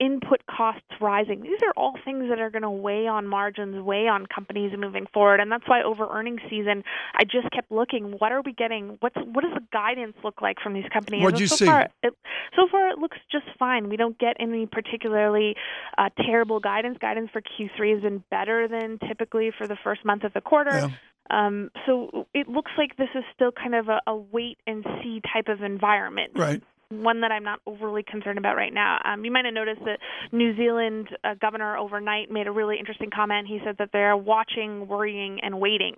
input 0.00 0.40
costs 0.50 0.82
rising. 1.00 1.42
These 1.42 1.60
are 1.62 1.72
all 1.76 1.94
things 2.04 2.24
that 2.30 2.40
are 2.40 2.50
going 2.50 2.62
to 2.62 2.70
weigh 2.70 3.06
on 3.06 3.26
margins, 3.28 3.80
weigh 3.82 4.08
on 4.08 4.26
companies 4.26 4.72
moving 4.76 5.06
forward, 5.12 5.38
and 5.40 5.52
that's 5.52 5.68
why 5.68 5.82
over 5.82 6.08
earnings 6.10 6.40
season, 6.50 6.82
I 7.14 7.24
just 7.24 7.50
kept 7.52 7.70
looking. 7.70 8.16
What 8.18 8.32
are 8.32 8.42
we 8.44 8.52
getting? 8.52 8.96
What's 9.00 9.16
what 9.16 9.42
does 9.42 9.54
the 9.54 9.64
guidance 9.72 10.16
look 10.24 10.42
like 10.42 10.56
from 10.60 10.74
these 10.74 10.88
companies? 10.92 11.22
What'd 11.22 11.38
you 11.38 11.46
so 11.46 11.56
see? 11.56 11.66
Far, 11.66 11.88
it, 12.02 12.12
so 12.56 12.66
far, 12.70 12.88
it 12.88 12.98
looks 12.98 13.18
just 13.30 13.46
fine. 13.58 13.88
We 13.88 13.96
don't 13.96 14.18
get 14.18 14.36
any 14.40 14.66
particularly 14.66 15.54
uh, 15.96 16.08
terrible 16.26 16.60
guidance. 16.60 16.98
Guidance 17.00 17.30
for 17.32 17.40
Q3 17.40 17.94
has 17.94 18.02
been 18.02 18.24
better 18.30 18.66
than 18.66 18.98
typically 19.06 19.52
for 19.56 19.68
the 19.68 19.76
first 19.84 20.04
month 20.04 20.24
of 20.24 20.32
the 20.32 20.40
quarter. 20.40 20.72
Yeah. 20.72 20.90
Um, 21.30 21.70
so 21.86 22.26
it 22.34 22.48
looks 22.48 22.72
like 22.76 22.96
this 22.96 23.08
is 23.14 23.24
still 23.34 23.52
kind 23.52 23.74
of 23.74 23.88
a, 23.88 24.00
a 24.06 24.16
wait 24.16 24.58
and 24.66 24.84
see 25.02 25.20
type 25.32 25.48
of 25.48 25.62
environment. 25.62 26.32
Right 26.34 26.62
one 26.90 27.20
that 27.20 27.30
I'm 27.30 27.44
not 27.44 27.60
overly 27.66 28.02
concerned 28.02 28.38
about 28.38 28.56
right 28.56 28.72
now. 28.72 28.98
Um, 29.04 29.24
you 29.24 29.30
might 29.30 29.44
have 29.44 29.54
noticed 29.54 29.80
that 29.84 30.00
New 30.32 30.56
Zealand 30.56 31.08
uh, 31.22 31.34
governor 31.40 31.76
overnight 31.76 32.30
made 32.30 32.48
a 32.48 32.52
really 32.52 32.78
interesting 32.78 33.10
comment. 33.14 33.46
He 33.46 33.60
said 33.64 33.76
that 33.78 33.90
they're 33.92 34.16
watching, 34.16 34.88
worrying, 34.88 35.38
and 35.42 35.60
waiting, 35.60 35.94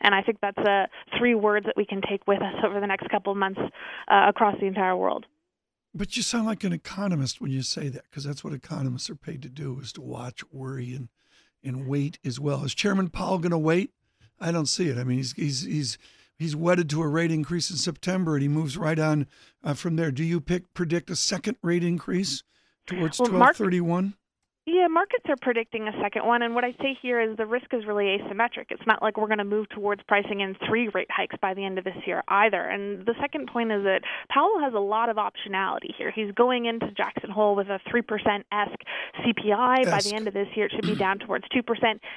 and 0.00 0.14
I 0.14 0.22
think 0.22 0.38
that's 0.40 0.58
uh, 0.58 0.86
three 1.18 1.34
words 1.34 1.66
that 1.66 1.76
we 1.76 1.84
can 1.84 2.00
take 2.08 2.26
with 2.26 2.40
us 2.42 2.54
over 2.64 2.80
the 2.80 2.86
next 2.86 3.10
couple 3.10 3.32
of 3.32 3.38
months 3.38 3.60
uh, 4.08 4.26
across 4.28 4.54
the 4.60 4.66
entire 4.66 4.96
world. 4.96 5.26
But 5.92 6.16
you 6.16 6.22
sound 6.22 6.46
like 6.46 6.62
an 6.62 6.72
economist 6.72 7.40
when 7.40 7.50
you 7.50 7.62
say 7.62 7.88
that, 7.88 8.04
because 8.08 8.22
that's 8.22 8.44
what 8.44 8.52
economists 8.52 9.10
are 9.10 9.16
paid 9.16 9.42
to 9.42 9.48
do: 9.48 9.80
is 9.80 9.92
to 9.94 10.00
watch, 10.00 10.42
worry, 10.52 10.94
and 10.94 11.08
and 11.64 11.88
wait 11.88 12.20
as 12.24 12.38
well. 12.38 12.64
Is 12.64 12.74
Chairman 12.74 13.08
Powell 13.08 13.38
going 13.38 13.50
to 13.50 13.58
wait? 13.58 13.90
I 14.40 14.52
don't 14.52 14.66
see 14.66 14.88
it. 14.88 14.98
I 14.98 15.04
mean, 15.04 15.18
he's 15.18 15.32
he's 15.32 15.62
he's 15.62 15.98
he's 16.38 16.56
wedded 16.56 16.90
to 16.90 17.02
a 17.02 17.08
rate 17.08 17.32
increase 17.32 17.70
in 17.70 17.76
September, 17.76 18.34
and 18.34 18.42
he 18.42 18.48
moves 18.48 18.76
right 18.76 18.98
on 18.98 19.26
uh, 19.64 19.74
from 19.74 19.96
there. 19.96 20.10
Do 20.10 20.24
you 20.24 20.40
pick 20.40 20.72
predict 20.74 21.10
a 21.10 21.16
second 21.16 21.56
rate 21.62 21.84
increase 21.84 22.42
towards 22.86 23.16
twelve 23.18 23.56
thirty 23.56 23.80
one? 23.80 24.14
Yeah, 24.68 24.88
markets 24.88 25.22
are 25.28 25.36
predicting 25.40 25.86
a 25.86 25.92
second 26.02 26.26
one, 26.26 26.42
and 26.42 26.52
what 26.52 26.64
I 26.64 26.72
say 26.82 26.98
here 27.00 27.20
is 27.20 27.36
the 27.36 27.46
risk 27.46 27.66
is 27.72 27.86
really 27.86 28.18
asymmetric. 28.18 28.66
It's 28.70 28.82
not 28.84 29.00
like 29.00 29.16
we're 29.16 29.28
going 29.28 29.38
to 29.38 29.44
move 29.44 29.68
towards 29.68 30.02
pricing 30.08 30.40
in 30.40 30.56
three 30.68 30.88
rate 30.88 31.06
hikes 31.08 31.36
by 31.40 31.54
the 31.54 31.64
end 31.64 31.78
of 31.78 31.84
this 31.84 31.94
year 32.04 32.24
either. 32.26 32.60
And 32.60 33.06
the 33.06 33.14
second 33.20 33.46
point 33.46 33.70
is 33.70 33.84
that 33.84 34.00
Powell 34.28 34.58
has 34.58 34.74
a 34.74 34.80
lot 34.80 35.08
of 35.08 35.18
optionality 35.18 35.94
here. 35.96 36.10
He's 36.10 36.32
going 36.32 36.66
into 36.66 36.90
Jackson 36.90 37.30
Hole 37.30 37.54
with 37.54 37.68
a 37.68 37.78
3% 37.88 38.42
esque 38.50 38.80
CPI. 39.20 39.88
By 39.88 40.00
the 40.02 40.16
end 40.16 40.26
of 40.26 40.34
this 40.34 40.48
year, 40.56 40.66
it 40.66 40.72
should 40.74 40.84
be 40.84 40.96
down 40.98 41.20
towards 41.20 41.44
2%. 41.54 41.62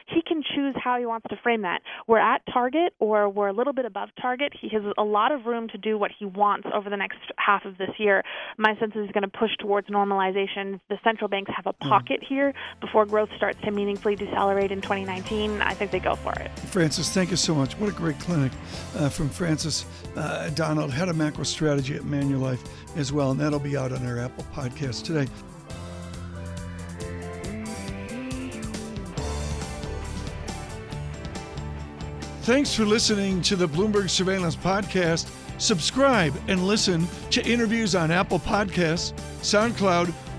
He 0.07 0.23
can 0.23 0.41
choose 0.41 0.73
how 0.83 0.97
he 0.97 1.05
wants 1.05 1.27
to 1.29 1.38
frame 1.43 1.62
that. 1.62 1.83
We're 2.07 2.17
at 2.17 2.41
target 2.51 2.93
or 2.97 3.29
we're 3.29 3.49
a 3.49 3.53
little 3.53 3.73
bit 3.73 3.85
above 3.85 4.09
target. 4.19 4.53
He 4.59 4.69
has 4.69 4.81
a 4.97 5.03
lot 5.03 5.31
of 5.31 5.45
room 5.45 5.67
to 5.67 5.77
do 5.77 5.99
what 5.99 6.09
he 6.17 6.25
wants 6.25 6.67
over 6.73 6.89
the 6.89 6.97
next 6.97 7.19
half 7.38 7.65
of 7.65 7.77
this 7.77 7.91
year. 7.99 8.23
My 8.57 8.75
sense 8.79 8.93
is 8.95 9.03
he's 9.05 9.12
going 9.12 9.29
to 9.29 9.38
push 9.38 9.51
towards 9.59 9.88
normalization. 9.89 10.79
The 10.89 10.97
central 11.03 11.27
banks 11.27 11.51
have 11.55 11.67
a 11.67 11.73
pocket 11.73 12.21
mm. 12.21 12.27
here 12.27 12.38
year 12.39 12.54
before 12.82 13.06
growth 13.06 13.30
starts 13.36 13.60
to 13.62 13.71
meaningfully 13.71 14.15
decelerate 14.15 14.71
in 14.71 14.82
2019, 14.82 15.62
I 15.62 15.73
think 15.73 15.91
they 15.91 15.99
go 15.99 16.15
for 16.15 16.34
it. 16.34 16.49
Frances, 16.60 17.10
thank 17.10 17.32
you 17.32 17.38
so 17.38 17.54
much. 17.54 17.73
What 17.78 17.89
a 17.89 17.93
great 17.93 18.19
clinic 18.19 18.52
uh, 18.95 19.10
from 19.10 19.30
Frances 19.30 19.86
uh, 20.15 20.49
Donald, 20.49 20.91
head 20.91 21.10
of 21.10 21.17
macro 21.17 21.43
strategy 21.43 21.95
at 21.95 22.02
Manulife 22.02 22.65
as 22.95 23.12
well, 23.12 23.32
and 23.32 23.39
that'll 23.39 23.60
be 23.60 23.78
out 23.78 23.91
on 23.91 24.06
our 24.06 24.19
Apple 24.19 24.45
podcast 24.54 25.04
today. 25.04 25.28
Thanks 32.43 32.73
for 32.73 32.84
listening 32.84 33.43
to 33.43 33.56
the 33.56 33.67
Bloomberg 33.67 34.10
Surveillance 34.10 34.56
Podcast. 34.56 35.30
Subscribe 35.60 36.34
and 36.47 36.65
listen 36.65 37.06
to 37.30 37.45
interviews 37.45 37.93
on 37.93 38.10
Apple 38.10 38.39
Podcasts, 38.39 39.13
SoundCloud, 39.41 40.12